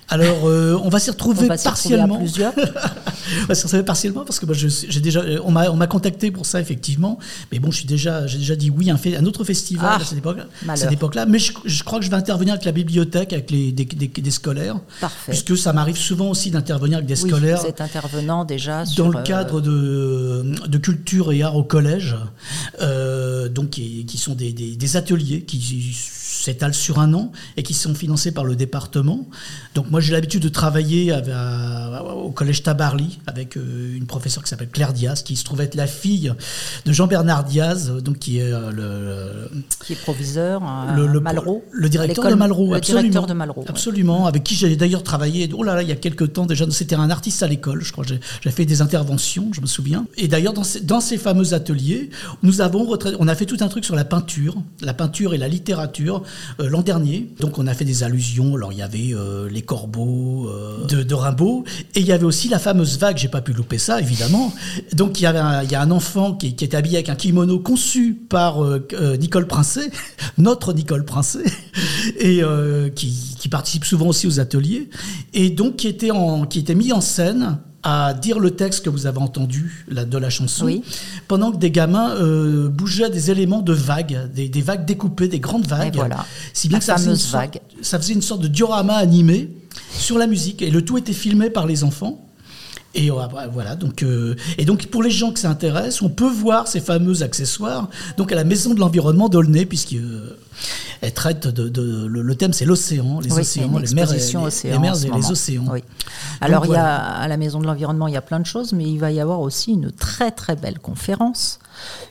[0.09, 2.17] Alors, euh, on va s'y retrouver partiellement.
[2.17, 2.53] plusieurs.
[3.43, 6.45] on va s'y retrouver partiellement parce que moi, j'ai déjà, euh, on m'a, contacté pour
[6.45, 7.17] ça effectivement.
[7.51, 10.75] Mais bon, je suis déjà, j'ai déjà dit oui à un, autre festival ah, à
[10.75, 11.25] cette époque-là.
[11.25, 14.77] Mais je, crois que je vais intervenir avec la bibliothèque, avec les, des, scolaires.
[14.99, 15.31] Parfait.
[15.31, 17.61] Puisque ça m'arrive souvent aussi d'intervenir avec des scolaires.
[17.61, 22.15] Vous êtes intervenant déjà dans le cadre euh, de, culture et art au collège,
[22.79, 25.95] donc qui, sont des ateliers qui
[26.41, 29.27] s'étalent sur un an et qui sont financés par le département.
[29.75, 31.13] Donc moi j'ai l'habitude de travailler
[32.15, 35.75] au collège Tabarly avec euh, une professeure qui s'appelle Claire Diaz, qui se trouve être
[35.75, 36.33] la fille
[36.85, 40.61] de Jean-Bernard Diaz, donc qui est euh, le, qui est proviseur
[40.95, 45.03] le, Malraux, le directeur de Malraux, le directeur de Malraux, absolument, avec qui j'ai d'ailleurs
[45.03, 45.49] travaillé.
[45.53, 47.91] Oh là là, il y a quelques temps déjà, c'était un artiste à l'école, je
[47.91, 48.05] crois.
[48.05, 50.05] J'ai fait des interventions, je me souviens.
[50.17, 52.09] Et d'ailleurs dans ces, dans ces fameux ateliers,
[52.43, 55.47] nous avons on a fait tout un truc sur la peinture, la peinture et la
[55.47, 56.23] littérature
[56.59, 57.29] euh, l'an dernier.
[57.39, 58.55] Donc on a fait des allusions.
[58.55, 59.13] Alors il y avait
[59.49, 61.63] les corbeaux euh, de, Rimbaud.
[61.95, 64.53] Et il y avait aussi la fameuse vague, j'ai pas pu louper ça, évidemment.
[64.93, 67.59] Donc il y, avait un, a un enfant qui, qui était habillé avec un kimono
[67.59, 69.89] conçu par euh, euh, Nicole Princet,
[70.37, 71.43] notre Nicole Princet,
[72.19, 72.41] et
[72.95, 74.89] qui, participe souvent aussi aux ateliers,
[75.33, 79.85] et donc qui était mis en scène à dire le texte que vous avez entendu
[79.89, 80.81] de la chanson,
[81.27, 82.15] pendant que des gamins
[82.69, 85.95] bougeaient des éléments de vagues, des, vagues découpées, des grandes vagues.
[85.95, 86.25] voilà.
[86.53, 87.59] Si bien que ça faisait, vague.
[87.81, 89.49] ça faisait une sorte de diorama animé
[89.91, 90.61] sur la musique.
[90.61, 92.23] Et le tout était filmé par les enfants.
[92.93, 93.15] Et euh,
[93.51, 97.23] voilà, donc, euh, et donc pour les gens qui s'intéressent, on peut voir ces fameux
[97.23, 100.01] accessoires donc à la Maison de l'Environnement d'Aulnay, puisqu'elle
[101.03, 105.31] euh, traite de, le, thème c'est l'océan, les océans, les mers, les, mers et les
[105.31, 105.65] océans.
[106.41, 108.73] Alors il y a, à la Maison de l'Environnement, il y a plein de choses,
[108.73, 111.59] mais il va y avoir aussi une très très belle conférence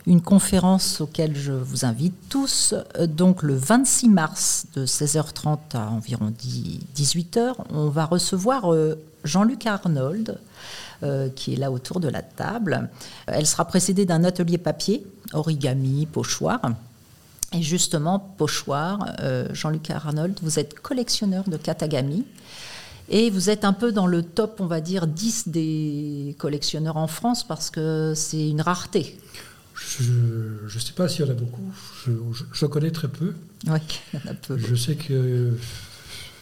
[0.06, 2.74] une conférence auquel je vous invite tous.
[3.08, 6.32] Donc le 26 mars de 16h30 à environ
[6.96, 10.38] 18h, on va recevoir euh, Jean-Luc Arnold.
[11.02, 12.90] Euh, qui est là autour de la table.
[13.26, 16.60] Elle sera précédée d'un atelier papier, origami, pochoir.
[17.52, 19.16] Et justement, pochoir,
[19.52, 22.24] Jean-Luc Arnold, vous êtes collectionneur de katagami.
[23.10, 27.08] Et vous êtes un peu dans le top, on va dire, 10 des collectionneurs en
[27.08, 29.18] France parce que c'est une rareté.
[29.74, 31.72] Je ne sais pas s'il y en a beaucoup.
[32.52, 33.34] Je, connais très peu.
[33.66, 33.78] Oui,
[34.12, 34.56] il y en a peu.
[34.58, 35.56] Je sais qu'il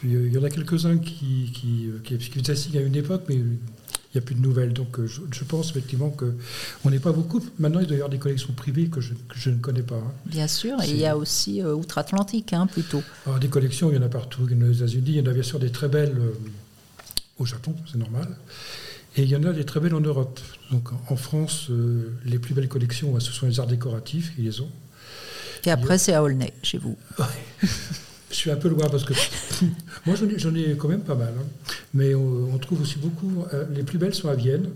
[0.05, 3.38] y en a quelques-uns qui, qui, qui, à une époque, mais
[4.14, 4.73] il n'y a plus de nouvelles.
[4.73, 7.42] Donc je, pense effectivement qu'on n'est pas beaucoup.
[7.59, 9.97] Maintenant, il doit y avoir des collections privées que je, ne connais pas.
[9.97, 10.12] Hein.
[10.27, 13.03] Bien sûr, et il y a aussi euh, outre-Atlantique, hein, plutôt.
[13.27, 14.42] Alors, des collections, il y en a partout.
[14.42, 16.33] Aux États-Unis, il y en a bien sûr des très belles euh,
[17.38, 18.29] au Japon, c'est normal.
[19.16, 20.40] Et il y en a des très belles en Europe.
[20.71, 24.61] Donc en France, euh, les plus belles collections, ce sont les arts décoratifs qui les
[24.61, 24.71] ont.
[25.64, 26.97] Et après, c'est à Aulnay, chez vous.
[28.31, 29.14] Je suis un peu loin parce que
[30.07, 31.33] moi j'en ai, quand même pas mal.
[31.38, 31.73] Hein.
[31.95, 33.45] Mais on, trouve aussi beaucoup.
[33.53, 34.71] Euh, les plus belles sont à Vienne.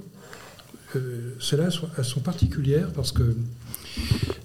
[0.96, 3.36] Euh, Celles-là elles sont particulières parce que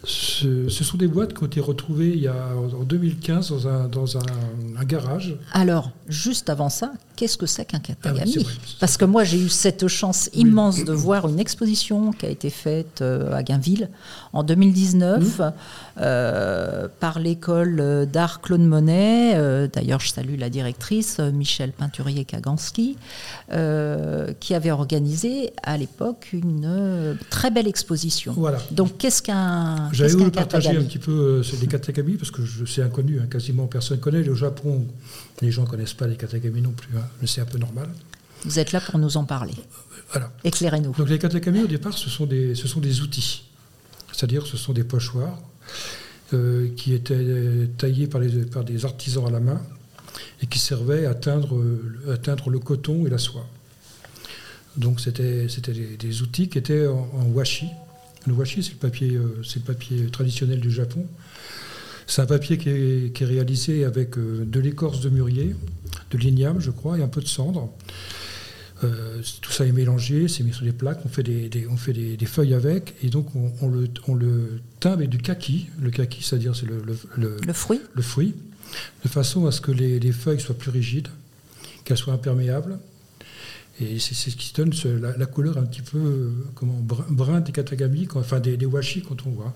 [0.03, 3.87] ce, sont des boîtes qui ont été retrouvées il y a, en 2015 dans un,
[3.87, 5.35] dans un, garage.
[5.53, 8.49] Alors, juste avant ça, qu'est-ce que c'est qu'un katagami ah
[8.79, 12.49] Parce que moi, j'ai eu cette chance immense de voir une exposition qui a été
[12.49, 13.89] faite euh, à Gainville
[14.33, 15.41] en 2019
[15.99, 19.33] euh, par l'école d'art Claude Monet.
[19.35, 22.97] Euh, d'ailleurs, je salue la directrice, Michel Peinturier-Kaganski,
[24.39, 28.33] qui avait organisé à l'époque une très belle exposition.
[28.37, 28.59] Voilà.
[28.71, 33.19] Donc, qu'est-ce qu'un J'avais voulu partager un petit peu les katagami, parce que c'est inconnu,
[33.19, 34.29] hein, quasiment personne ne connaît.
[34.29, 34.85] Au Japon,
[35.41, 37.89] les gens ne connaissent pas les katagami non plus, hein, mais c'est un peu normal.
[38.45, 39.55] Vous êtes là pour nous en parler.
[40.11, 40.31] Voilà.
[40.43, 40.93] Éclairez-nous.
[40.93, 43.43] Donc les katakami au départ ce sont des, ce sont des outils,
[44.11, 45.37] c'est-à-dire ce sont des pochoirs
[46.33, 49.61] euh, qui étaient taillés par, les, par des artisans à la main
[50.41, 51.61] et qui servaient à teindre,
[52.11, 53.45] à teindre le coton et la soie.
[54.77, 57.67] Donc c'était des, des, outils qui étaient en, washi.
[58.27, 61.05] Le washi c'est le, papier, euh, le papier traditionnel du Japon.
[62.07, 65.55] C'est un papier qui est, qui est réalisé avec euh, de l'écorce de mûrier,
[66.11, 67.69] de l'igname je crois, et un peu de cendre.
[68.83, 71.93] Euh, tout ça est mélangé, c'est mis sur des plaques, on fait des, on fait
[71.93, 75.67] des, feuilles avec, et donc on, le, on, le, teint avec du kaki.
[75.81, 76.81] Le kaki, c'est-à-dire c'est le,
[77.15, 77.81] le, fruit.
[77.93, 78.35] Le fruit,
[79.03, 81.07] de façon à ce que les, feuilles soient plus rigides,
[81.83, 82.77] qu'elles soient imperméables.
[83.79, 84.71] Et c'est ce qui donne
[85.17, 89.31] la, couleur un petit peu euh, comment, brun, des katagami, enfin des, washi quand on
[89.31, 89.55] voit.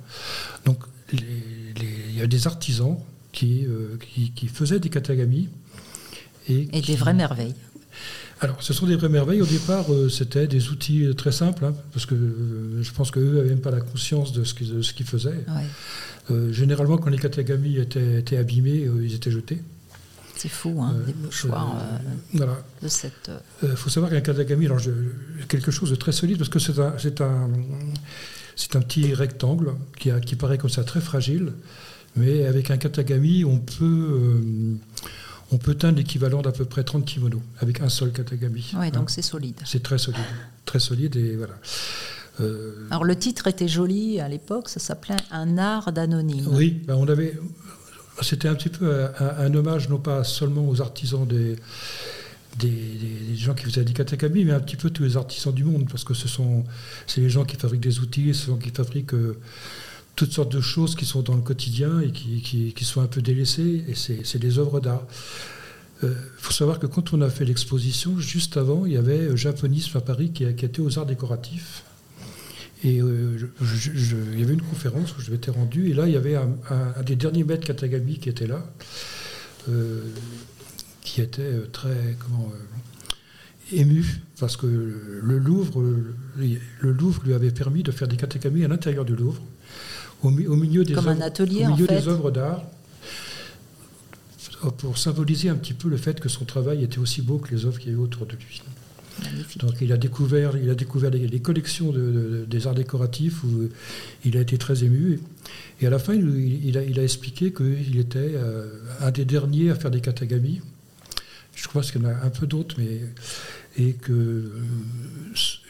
[0.65, 2.97] Donc il y a des artisans
[3.31, 3.97] qui, euh,
[4.35, 5.49] qui, faisaient des katagami.
[6.49, 7.55] Et, et des vraies merveilles.
[8.39, 9.41] Alors, ce sont des vraies merveilles.
[9.41, 13.35] Au départ, euh, c'était des outils très simples, hein, parce que euh, je pense qu'eux
[13.35, 15.45] n'avaient même pas la conscience de ce qu'ils faisaient.
[16.49, 19.61] généralement, quand les katagami étaient, abîmés, ils étaient jetés.
[20.35, 21.75] C'est fou, hein, des pochoirs
[22.33, 22.57] voilà.
[22.81, 23.29] de cette...
[23.61, 24.79] Il faut savoir qu'un katagami, alors
[25.47, 27.49] quelque chose de très solide, parce que c'est un,
[28.73, 31.53] un, un, petit rectangle qui, a, qui paraît comme ça très fragile,
[32.15, 34.79] mais avec un katagami, on peut
[35.51, 38.71] on peut teindre l'équivalent d'à peu près 30 kimonos avec un seul katagami.
[38.77, 39.05] Oui, donc hein.
[39.09, 39.59] c'est solide.
[39.65, 40.21] C'est très solide.
[40.65, 41.53] Très solide et voilà.
[42.39, 46.47] Euh, Alors le titre était joli à l'époque, ça s'appelait Un art d'anonyme.
[46.51, 47.37] Oui, ben, on avait.
[48.21, 51.55] C'était un petit peu un, hommage non pas seulement aux artisans des,
[52.57, 55.87] des, gens qui faisaient des katagami, mais un petit peu tous les artisans du monde,
[55.89, 56.63] parce que ce sont
[57.07, 59.37] c'est les gens qui fabriquent des outils, ce sont qui fabriquent euh,
[60.15, 62.41] toutes sortes de choses qui sont dans le quotidien et qui,
[62.75, 65.03] qui, sont un peu délaissées, et c'est des œuvres d'art.
[66.03, 69.19] Il euh, faut savoir que quand on a fait l'exposition, juste avant, il y avait
[69.19, 71.83] euh, Japonisme à Paris qui, qui était aux arts décoratifs.
[72.83, 76.35] Et il y avait une conférence où je m'étais rendu, et là, il y avait
[76.35, 76.49] un,
[77.05, 78.65] des derniers maîtres Katagami qui était là,
[81.01, 82.51] qui était très comment,
[83.73, 84.05] ému,
[84.39, 85.83] parce que le Louvre,
[86.37, 89.41] le Louvre lui avait permis de faire des Katagami à l'intérieur du Louvre
[90.23, 92.63] au, milieu des Comme œuvres, un atelier, au milieu des œuvres d'art,
[94.77, 97.65] pour symboliser un petit peu le fait que son travail était aussi beau que les
[97.65, 98.61] œuvres qu'il y avait autour de lui.
[99.57, 101.93] Donc il a découvert, il a découvert les, collections
[102.47, 103.69] des arts décoratifs où
[104.23, 105.19] il a été très ému.
[105.81, 108.67] Et, à la fin, il, a, il a, expliqué qu'il était euh,
[109.01, 110.61] un des derniers à faire des katagami.
[111.61, 113.01] Je crois qu'il y en a un peu d'autres, mais
[113.77, 114.51] et que euh,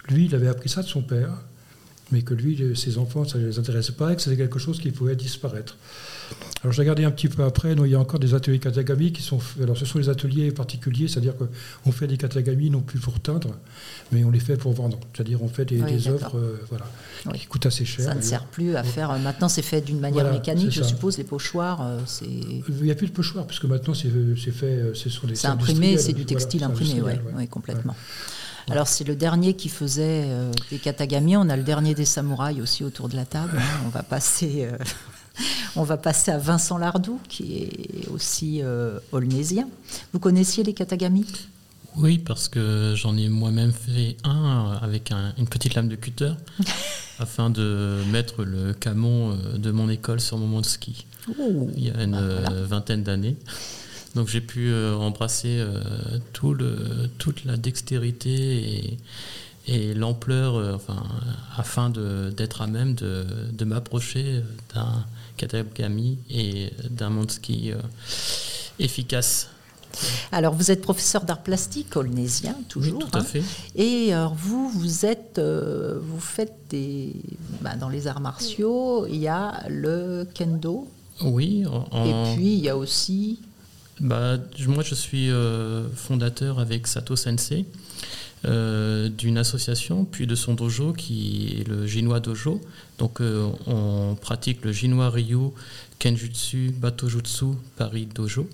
[0.09, 1.43] lui, il avait appris ça de son père
[2.11, 4.79] mais que lui, ses enfants, ça ne les intéressait pas et que c'était quelque chose
[4.79, 5.77] qui pouvait disparaître.
[6.63, 9.21] Alors j'ai regardé un petit peu après, il y a encore des ateliers katagami qui
[9.21, 13.19] sont Alors ce sont des ateliers particuliers, c'est-à-dire qu'on fait des katagami non plus pour
[13.19, 13.55] teindre,
[14.11, 14.99] mais on les fait pour vendre.
[15.13, 16.85] C'est-à dire on fait des, œuvres euh, voilà,
[17.37, 18.05] qui coûtent assez cher.
[18.05, 19.17] Ça ne sert plus à faire.
[19.19, 21.81] Maintenant c'est fait d'une manière mécanique, je suppose, les pochoirs.
[21.81, 22.25] Euh, c'est...
[22.25, 24.09] Il n'y a plus de pochoirs, puisque maintenant c'est,
[24.51, 24.65] fait.
[24.65, 27.01] Euh, c'est imprimé, c'est du textile imprimé,
[27.35, 27.95] oui, complètement.
[28.69, 31.35] Alors c'est le dernier qui faisait euh, des katagami.
[31.37, 33.57] On a le dernier des samouraïs aussi autour de la table.
[33.57, 33.81] Hein.
[33.85, 34.69] On va passer.
[34.71, 34.77] Euh,
[35.75, 38.99] on va passer à Vincent Lardou, qui est aussi euh,
[40.13, 41.25] Vous connaissiez les katagami?
[41.97, 46.31] Oui, parce que j'en ai moi-même fait un avec une petite lame de cutter
[47.19, 51.05] afin de mettre le camon euh, de mon école sur mon mont de ski.
[51.75, 53.35] il y a une bah, vingtaine d'années.
[54.15, 55.79] Donc j'ai pu euh, embrasser euh,
[56.33, 58.97] tout le, toute la dextérité et,
[59.67, 61.03] et l'ampleur euh, enfin,
[61.55, 64.43] afin d'être à même de, de m'approcher
[64.73, 65.05] d'un
[65.37, 67.71] katagami et d'un monde ski
[68.79, 69.49] efficace.
[70.31, 72.99] Alors, vous êtes professeur d'art plastique olnésien, toujours.
[72.99, 73.23] tout à hein.
[73.23, 73.43] fait.
[73.75, 77.13] Et alors, vous, vous êtes, vous faites des,
[77.61, 80.87] bah, dans les arts martiaux, il y a le kendo.
[81.23, 81.65] Oui.
[81.93, 83.39] Et puis, il y a aussi
[84.01, 84.37] bah,
[84.67, 87.65] Moi, je suis euh, fondateur avec Sato Sensei
[88.45, 92.59] euh, d'une association, puis de son dojo qui est le Jinois Dojo.
[92.97, 95.51] Donc, euh, on pratique le Jinois Ryu,
[95.99, 98.49] Kenjutsu, Batojutsu, Paris Dojo.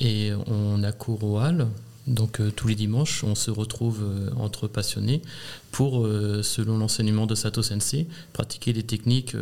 [0.00, 1.66] Et on a cours au hall,
[2.10, 5.22] donc euh, tous les dimanches, on se retrouve euh, entre passionnés
[5.70, 9.36] pour, euh, selon l'enseignement de Sato Sensei, pratiquer des techniques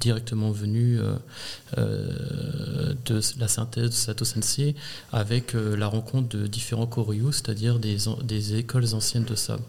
[0.00, 0.98] directement venues
[1.76, 4.74] de la synthèse de Sato Sensei
[5.12, 9.62] avec la rencontre de différents koryu, c'est-à-dire des, des écoles anciennes de sabre.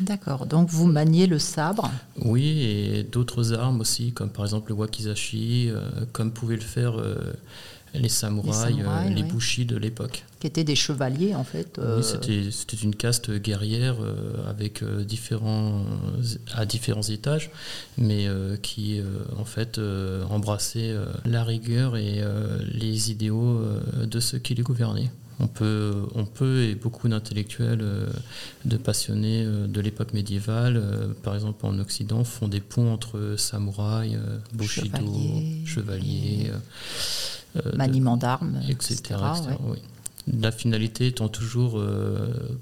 [0.00, 1.90] D'accord, donc vous maniez le sabre
[2.24, 5.70] Oui, et d'autres armes aussi, comme par exemple le wakizashi,
[6.12, 6.94] comme pouvait le faire
[7.94, 8.76] les samouraïs,
[9.14, 10.24] les, bushis de l'époque.
[10.40, 11.80] Qui étaient des chevaliers en fait.
[11.80, 13.96] Oui, c'était une caste guerrière
[14.48, 15.84] avec différents,
[16.52, 17.50] à différents étages,
[17.96, 18.26] mais
[18.62, 19.00] qui
[19.38, 19.80] en fait
[20.30, 22.22] embrassait la rigueur et
[22.72, 23.62] les idéaux
[24.02, 25.10] de ceux qui les gouvernaient.
[25.40, 28.06] On peut, on peut et beaucoup d'intellectuels, euh,
[28.64, 33.34] de passionnés euh, de l'époque médiévale, euh, par exemple en Occident, font des ponts entre
[33.36, 34.16] samouraïs,
[34.52, 36.52] bushido, chevaliers,
[37.74, 39.20] maniement d'armes, etc.
[40.26, 41.82] La finalité étant toujours,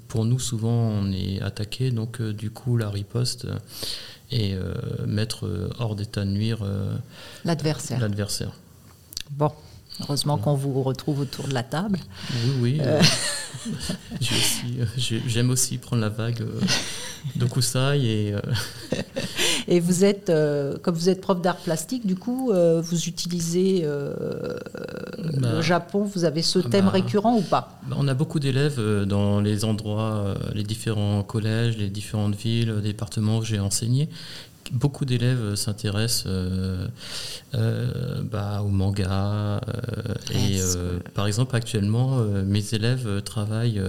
[0.07, 3.47] pour nous souvent on est attaqué, donc du coup la riposte
[4.31, 4.55] et
[5.05, 6.59] mettre hors d'état de nuire
[7.45, 8.51] l'adversaire.
[9.31, 9.51] Bon.
[10.01, 11.99] Heureusement qu'on vous retrouve autour de la table.
[12.45, 12.81] Oui, oui.
[13.67, 13.71] Euh.
[14.79, 14.85] Euh,
[15.27, 16.59] j'aime aussi, prendre la vague euh,
[17.35, 17.99] de Kusai.
[18.01, 18.35] Et,
[19.67, 20.31] et vous êtes,
[20.81, 26.41] comme vous êtes prof d'art plastique, du coup, vous utilisez bah, le Japon, vous avez
[26.41, 27.79] ce ah thème bah, récurrent ou pas?
[27.87, 33.39] Bah, On a beaucoup d'élèves dans les endroits, les différents collèges, les différentes villes, départements
[33.39, 34.09] que j'ai enseignés
[34.71, 36.87] beaucoup d'élèves s'intéressent euh,
[37.55, 39.11] euh, bah, au manga.
[39.11, 39.59] Euh,
[40.33, 40.59] et
[41.13, 43.81] par exemple, actuellement, mes élèves travaillent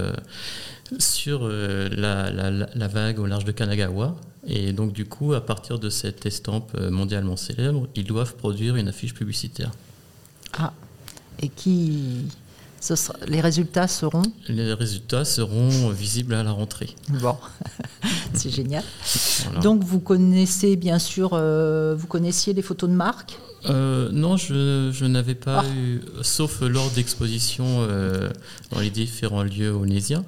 [0.99, 4.15] sur la, la, vague au large de Kanagawa.
[4.47, 8.87] Et donc, du coup, à partir de cette estampe mondialement célèbre, ils doivent produire une
[8.87, 9.71] affiche publicitaire.
[10.57, 10.73] Ah,
[11.41, 12.27] et qui
[13.27, 16.95] les résultats seront Les résultats seront visibles à la rentrée.
[17.21, 17.35] Bon,
[18.33, 18.83] c'est génial.
[19.61, 23.39] Donc vous connaissez bien sûr, euh, vous connaissiez les photos de marque?
[23.69, 25.75] Euh, non, je, n'avais pas ah.
[25.75, 28.29] eu, sauf lors d'expositions euh,
[28.71, 30.23] dans les différents lieux onésiens.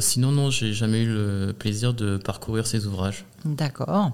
[0.00, 3.24] sinon, non, j'ai jamais eu le plaisir de parcourir ces ouvrages.
[3.44, 4.12] D'accord.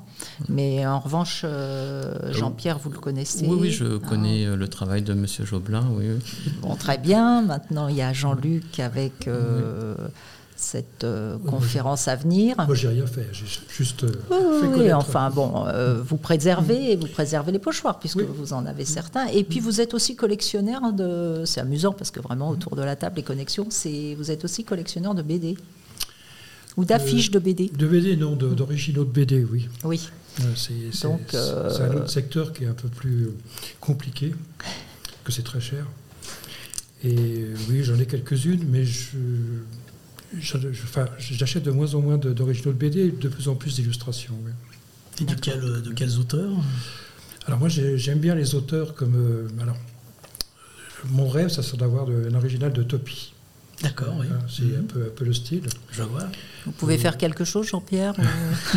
[0.49, 1.45] Mais en revanche,
[2.31, 5.27] Jean-Pierre, vous le connaissez Oui, oui, je connais le travail de M.
[5.45, 5.85] Joblin.
[5.93, 6.07] Oui,
[6.63, 7.43] Bon, très bien.
[7.43, 9.29] Maintenant, il y a Jean-Luc avec
[10.57, 12.57] cette euh, conférence à venir.
[12.57, 17.07] Moi, j'ai rien fait, j'ai juste euh, fait oui, enfin bon, euh, vous préservez, vous
[17.07, 19.27] préservez les pochoirs puisque vous en avez certains.
[19.27, 22.97] Et puis vous êtes aussi collectionneur de, c'est amusant parce que vraiment autour de la
[22.97, 25.57] table les connexions, c'est vous êtes aussi collectionneur de BD
[26.77, 27.71] ou d'affiches de BD.
[27.77, 29.69] De BD, non, d'originaux de, BD, oui.
[29.85, 30.09] Oui.
[30.57, 33.29] c'est un autre secteur qui est un peu plus
[33.81, 34.35] compliqué,
[35.25, 35.87] que c'est très cher.
[37.05, 39.17] Et oui, j'en ai quelques-unes, mais je
[40.39, 44.35] j'achète de moins en moins d'originaux de BD et de plus en plus d'illustrations.
[45.21, 46.53] Et de, de quels auteurs
[47.47, 49.15] Alors moi j'aime bien les auteurs comme...
[49.17, 49.77] Euh, alors,
[51.11, 53.33] mon rêve, ça serait d'avoir un original de Topi.
[53.83, 54.27] D'accord, oui.
[54.49, 54.87] C'est un, mhm.
[54.87, 55.65] peu, un peu le style.
[55.93, 56.29] Je vois.
[56.65, 58.15] Vous pouvez faire quelque chose, Jean-Pierre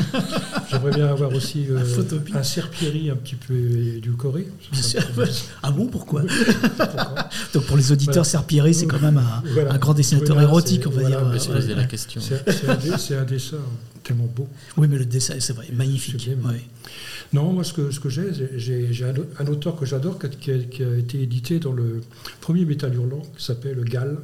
[0.69, 1.83] J'aimerais bien avoir aussi euh,
[2.33, 4.47] un Serpieri un petit peu édulcoré.
[5.63, 6.23] Ah bon, pourquoi,
[7.53, 11.19] Donc pour les auditeurs, Serpieri, c'est quand même un, grand dessinateur érotique, on va dire.
[11.39, 12.21] C'est la question.
[12.21, 13.57] C'est un, dessin
[14.03, 14.47] tellement beau.
[14.77, 16.29] Oui, mais le dessin, c'est vrai, magnifique.
[17.31, 20.97] Non, moi, ce que, ce que j'ai, j'ai un, auteur que j'adore qui, qui, a
[20.97, 22.01] été édité dans le
[22.41, 24.17] premier Métal Hurlant, qui s'appelle Gall.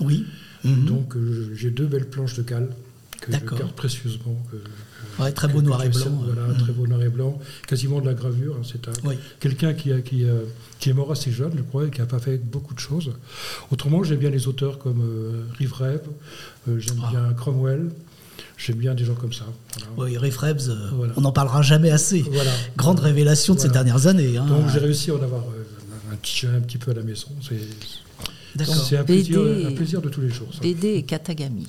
[0.00, 0.26] Oui.
[0.64, 0.84] Mhm.
[0.86, 2.68] Donc euh, j'ai deux belles planches de cale
[3.20, 4.36] que je garde précieusement.
[5.34, 6.22] très beau noir et blanc.
[6.24, 8.56] Voilà, très beau noir et blanc, quasiment de la gravure.
[8.56, 8.80] Hein, c'est
[9.40, 10.24] quelqu'un qui, qui,
[10.78, 13.12] qui, est mort assez jeune, je crois, et qui n'a pas fait beaucoup de choses.
[13.70, 16.06] Autrement, j'aime bien les auteurs comme euh, Rive Rêve,
[16.68, 17.10] euh, j'aime ah.
[17.10, 17.90] bien Cromwell.
[18.56, 19.44] J'aime bien des gens comme ça.
[19.96, 20.70] Oui, Rebs,
[21.16, 22.24] on n'en parlera jamais assez.
[22.76, 24.36] Grande révélation de ces dernières années.
[24.36, 24.46] Hein.
[24.46, 25.42] Donc j'ai réussi à en avoir
[26.10, 27.28] un, petit, un petit peu à la maison.
[27.40, 27.56] C'est
[28.64, 30.48] c'est un plaisir, de tous les jours.
[30.60, 31.66] BD et Katagami.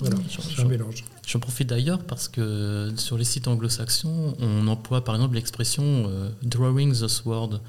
[0.00, 1.04] Voilà, c'est un mélange.
[1.26, 6.28] J'en profite d'ailleurs parce que sur les sites anglo-saxons, on emploie par exemple l'expression euh,
[6.42, 7.60] drawing the sword.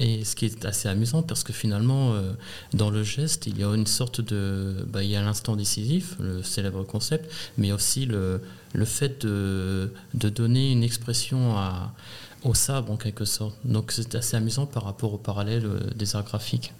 [0.00, 2.32] Et ce qui est assez amusant parce que finalement, euh,
[2.72, 4.84] dans le geste, il y a une sorte de.
[4.92, 8.40] Bah, il y a l'instant décisif, le célèbre concept, mais aussi le,
[8.72, 11.94] le fait de, de donner une expression à,
[12.42, 13.56] au sabre en quelque sorte.
[13.64, 16.72] Donc c'est assez amusant par rapport au parallèle euh, des arts graphiques.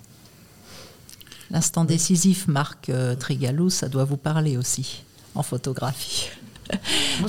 [1.51, 5.03] L'instant décisif, Marc euh, Trigalou, ça doit vous parler aussi
[5.35, 6.31] en photographie.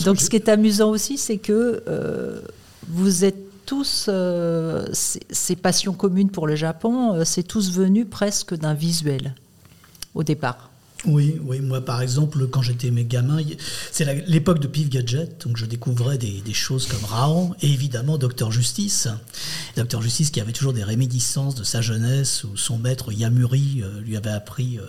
[0.06, 2.41] Donc ce qui est amusant aussi, c'est que euh,
[2.88, 8.73] vous êtes tous, euh, ces, passions communes pour le Japon, c'est tous venu presque d'un
[8.73, 9.36] visuel
[10.13, 10.69] au départ.
[11.07, 13.39] Oui, oui, moi par exemple, quand j'étais mes gamins,
[13.91, 18.51] c'est l'époque de Pif Gadget, donc je découvrais des, choses comme Raon et évidemment Docteur
[18.51, 19.07] Justice.
[19.75, 23.99] Docteur Justice qui avait toujours des réminiscences de sa jeunesse où son maître Yamuri euh,
[24.01, 24.83] lui avait appris euh,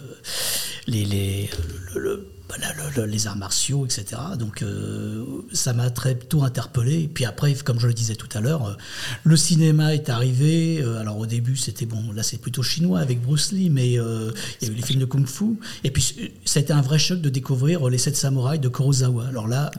[0.87, 1.50] les, les,
[1.94, 2.26] le,
[3.06, 4.20] les arts martiaux, etc.
[4.38, 7.02] Donc, euh, ça m'a très tôt interpellé.
[7.02, 8.74] Et puis après, comme je le disais tout à l'heure, euh,
[9.24, 10.80] le cinéma est arrivé.
[10.80, 14.32] Euh, alors au début, c'était bon, là c'est plutôt chinois avec Bruce Lee, mais euh,
[14.61, 15.59] il y a eu les films de Kung Fu.
[15.85, 19.26] Et puis c'était un vrai choc de découvrir Les Sept Samouraïs de Kurosawa.
[19.28, 19.70] Alors là,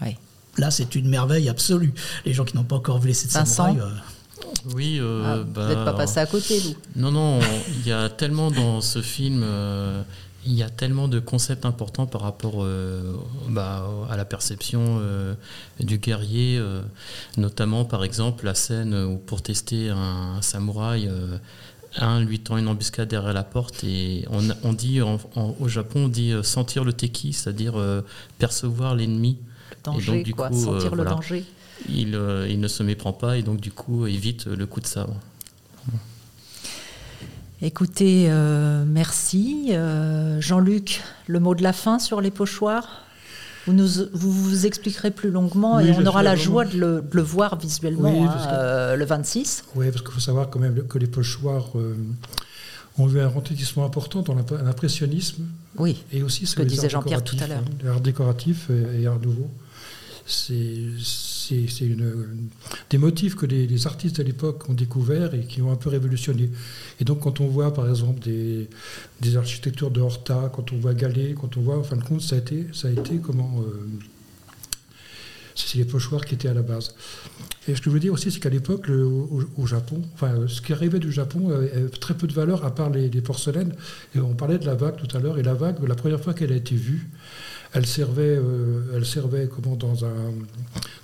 [0.58, 1.94] là c'est une merveille absolue.
[2.26, 3.82] Les gens qui n'ont pas encore vu Les Sept Samouraïs.
[4.76, 6.76] Oui, ah, bah, vous n'êtes pas passé à côté, vous.
[6.96, 7.40] Non, non,
[7.80, 9.44] il y a tellement dans ce film
[10.48, 13.14] il y a tellement de concepts importants par rapport euh,
[13.50, 15.34] bah, à la perception euh,
[15.82, 16.82] du guerrier, euh,
[17.36, 21.12] notamment par exemple la scène où pour tester un, samouraï,
[21.98, 24.26] un lui tend une embuscade derrière la porte et
[24.64, 27.76] on, dit au Japon on dit sentir le teki, c'est-à-dire
[28.40, 29.38] percevoir l'ennemi.
[29.72, 31.44] Le danger, du quoi, sentir le danger.
[31.90, 32.20] Il,
[32.50, 35.16] il, ne se méprend pas et donc du coup évite le coup de sabre.
[37.62, 39.70] Écoutez, euh, merci.
[39.72, 43.04] Euh, Jean-Luc, le mot de la fin sur les pochoirs
[43.66, 47.58] vous, nous, vous, vous expliquerez plus longuement et on aura la joie de le, voir
[47.58, 49.66] visuellement hein, euh, le 26.
[49.76, 51.72] Oui, parce qu'il faut savoir quand même que les pochoirs
[52.98, 55.44] ont eu un retentissement important dans l'impressionnisme.
[55.78, 57.64] Oui, et aussi ce que disait Jean-Pierre tout à l'heure.
[57.84, 59.50] L'art décoratif et, et art nouveau.
[60.26, 60.78] C'est
[61.48, 61.88] c'est
[62.90, 66.50] des motifs que les, artistes de l'époque ont découverts et qui ont un peu révolutionné.
[67.00, 71.36] Et donc quand on voit par exemple des, architectures de Horta, quand on voit Gallet,
[71.40, 73.62] quand on voit, en fin de compte, ça a été, ça a été comment...
[73.62, 73.88] Euh,
[75.56, 76.94] c'est les pochoirs qui étaient à la base.
[77.68, 80.72] Et ce que je veux dire aussi, c'est qu'à l'époque, au, Japon, enfin, ce qui
[80.72, 83.74] arrivait du Japon avait très peu de valeur à part les, porcelaines.
[84.16, 86.52] On parlait de la vague tout à l'heure, et la vague, la première fois qu'elle
[86.52, 87.10] a été vue,
[87.74, 90.34] elle servait, euh, elle servait comment, dans, un,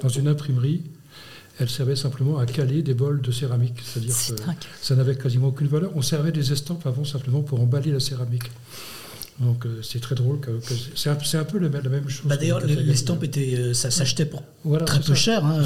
[0.02, 0.82] dans une imprimerie.
[1.60, 3.76] Elle servait simplement à caler des bols de céramique.
[3.84, 5.92] C'est-à-dire que ça n'avait quasiment aucune valeur.
[5.96, 8.50] On servait des estampes avant simplement pour emballer la céramique.
[9.40, 10.40] Donc euh, c'est très drôle.
[10.40, 10.52] Que,
[10.96, 12.26] c'est, un, peu la, même chose.
[12.26, 14.44] Bah, d'ailleurs, l'estampe était, euh, ça s'achetait pour
[14.86, 15.46] très peu cher.
[15.46, 15.62] Hein,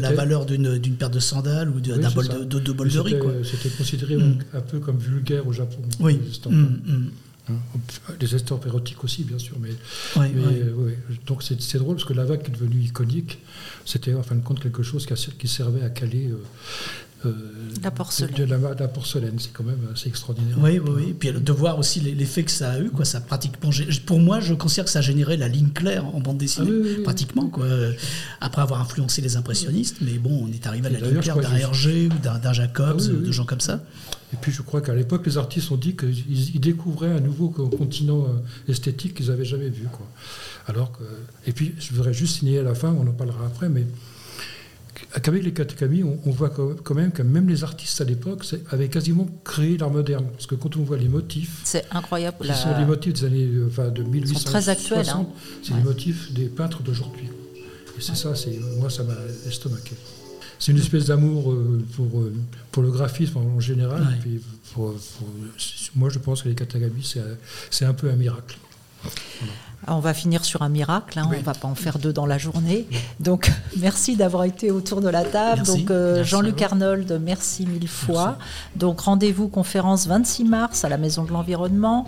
[0.00, 3.16] la valeur d'une, paire de sandales ou d'un bol de, de, bol de riz.
[3.44, 4.38] C'était considéré mm.
[4.54, 5.78] un peu comme vulgaire au Japon.
[6.00, 6.20] Oui.
[6.22, 6.54] Les estampes
[8.66, 9.56] érotiques aussi, bien sûr.
[9.60, 9.70] Mais,
[11.26, 13.38] donc c'est drôle parce que la vague est devenue iconique.
[13.84, 16.28] C'était en fin de compte quelque chose qui, servait à caler.
[16.28, 16.36] Euh,
[17.26, 17.32] euh,
[17.82, 18.34] la porcelaine.
[18.34, 20.56] De, la, porcelaine, c'est quand même assez extraordinaire.
[20.58, 21.08] Oui, oui, oui.
[21.10, 23.04] Et puis de voir aussi l'effet que ça a eu, quoi.
[23.04, 23.70] Ça pratiquement,
[24.06, 27.02] pour moi, je considère que ça a généré la ligne claire en bande dessinée, ah
[27.04, 27.66] pratiquement, quoi.
[28.40, 31.56] Après avoir influencé les impressionnistes, mais bon, on est arrivé à la ligne claire d'un
[31.56, 33.82] Hergé ou d'un Jacobs, ah de gens comme ça.
[34.32, 38.24] Et puis je crois qu'à l'époque, les artistes ont dit qu'ils découvraient un nouveau continent
[38.24, 39.86] euh, esthétique qu'ils n'avaient jamais vu.
[39.90, 40.06] Quoi.
[40.66, 41.02] Alors que,
[41.46, 43.86] et puis je voudrais juste signer à la fin, on en parlera après, mais
[45.22, 49.26] qu'avec les Katakami, on, voit quand même que même les artistes à l'époque avaient quasiment
[49.44, 50.26] créé l'art moderne.
[50.32, 51.60] Parce que quand on voit les motifs.
[51.64, 52.36] C'est incroyable.
[52.46, 54.44] Ce sont les motifs des années euh, enfin, de 1860.
[54.44, 55.08] très actuels.
[55.08, 55.26] Hein.
[55.62, 57.28] C'est les motifs des peintres d'aujourd'hui.
[57.98, 58.32] Et c'est ça,
[58.78, 59.16] moi, ça m'a
[59.46, 59.96] estomaqué
[60.60, 62.32] c'est une espèce d'amour euh, pour, euh,
[62.70, 64.06] pour le graphisme en général.
[65.96, 67.02] moi, je pense que les Katagami,
[67.70, 68.58] c'est un peu un miracle.
[69.88, 72.26] On va finir sur un miracle, hein, on ne va pas en faire deux dans
[72.26, 72.86] la journée.
[73.18, 75.62] Donc merci d'avoir été autour de la table.
[75.62, 78.38] Donc euh, Jean-Luc Arnold, merci mille fois.
[78.76, 82.06] Donc rendez-vous conférence 26 mars à la Maison de l'Environnement.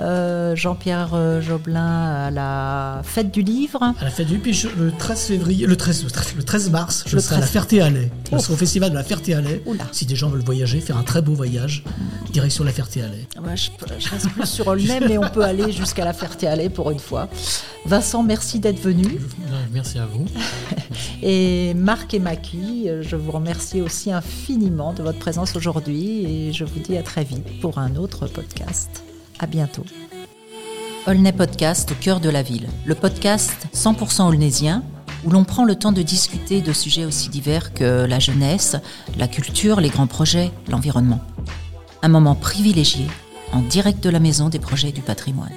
[0.00, 3.82] Euh, Jean-Pierre euh, Joblin à la fête du livre.
[3.82, 6.06] À la fête du livre, le 13 février, le 13,
[6.36, 8.10] le 13 mars, je serai à la Ferté-Alais.
[8.32, 9.62] Je serai au festival de la Ferté-Alais.
[9.92, 11.84] Si des gens veulent voyager, faire un très beau voyage,
[12.32, 13.28] direction la Ferté-Alais.
[13.54, 13.70] je,
[14.10, 17.19] reste plus sur le même, mais on peut aller jusqu'à la Ferté-Alais pour une fois.
[17.86, 19.20] Vincent, merci d'être venu.
[19.72, 20.26] Merci à vous.
[21.22, 26.64] et Marc et Maki, je vous remercie aussi infiniment de votre présence aujourd'hui et je
[26.64, 29.02] vous dis à très vite pour un autre podcast.
[29.38, 29.84] À bientôt.
[31.06, 32.68] Aulnay Podcast au cœur de la ville.
[32.84, 34.82] Le podcast 100% aulnaysien
[35.24, 38.76] où l'on prend le temps de discuter de sujets aussi divers que la jeunesse,
[39.16, 41.20] la culture, les grands projets, l'environnement.
[42.02, 43.06] Un moment privilégié
[43.52, 45.52] en direct de la maison des projets du patrimoine.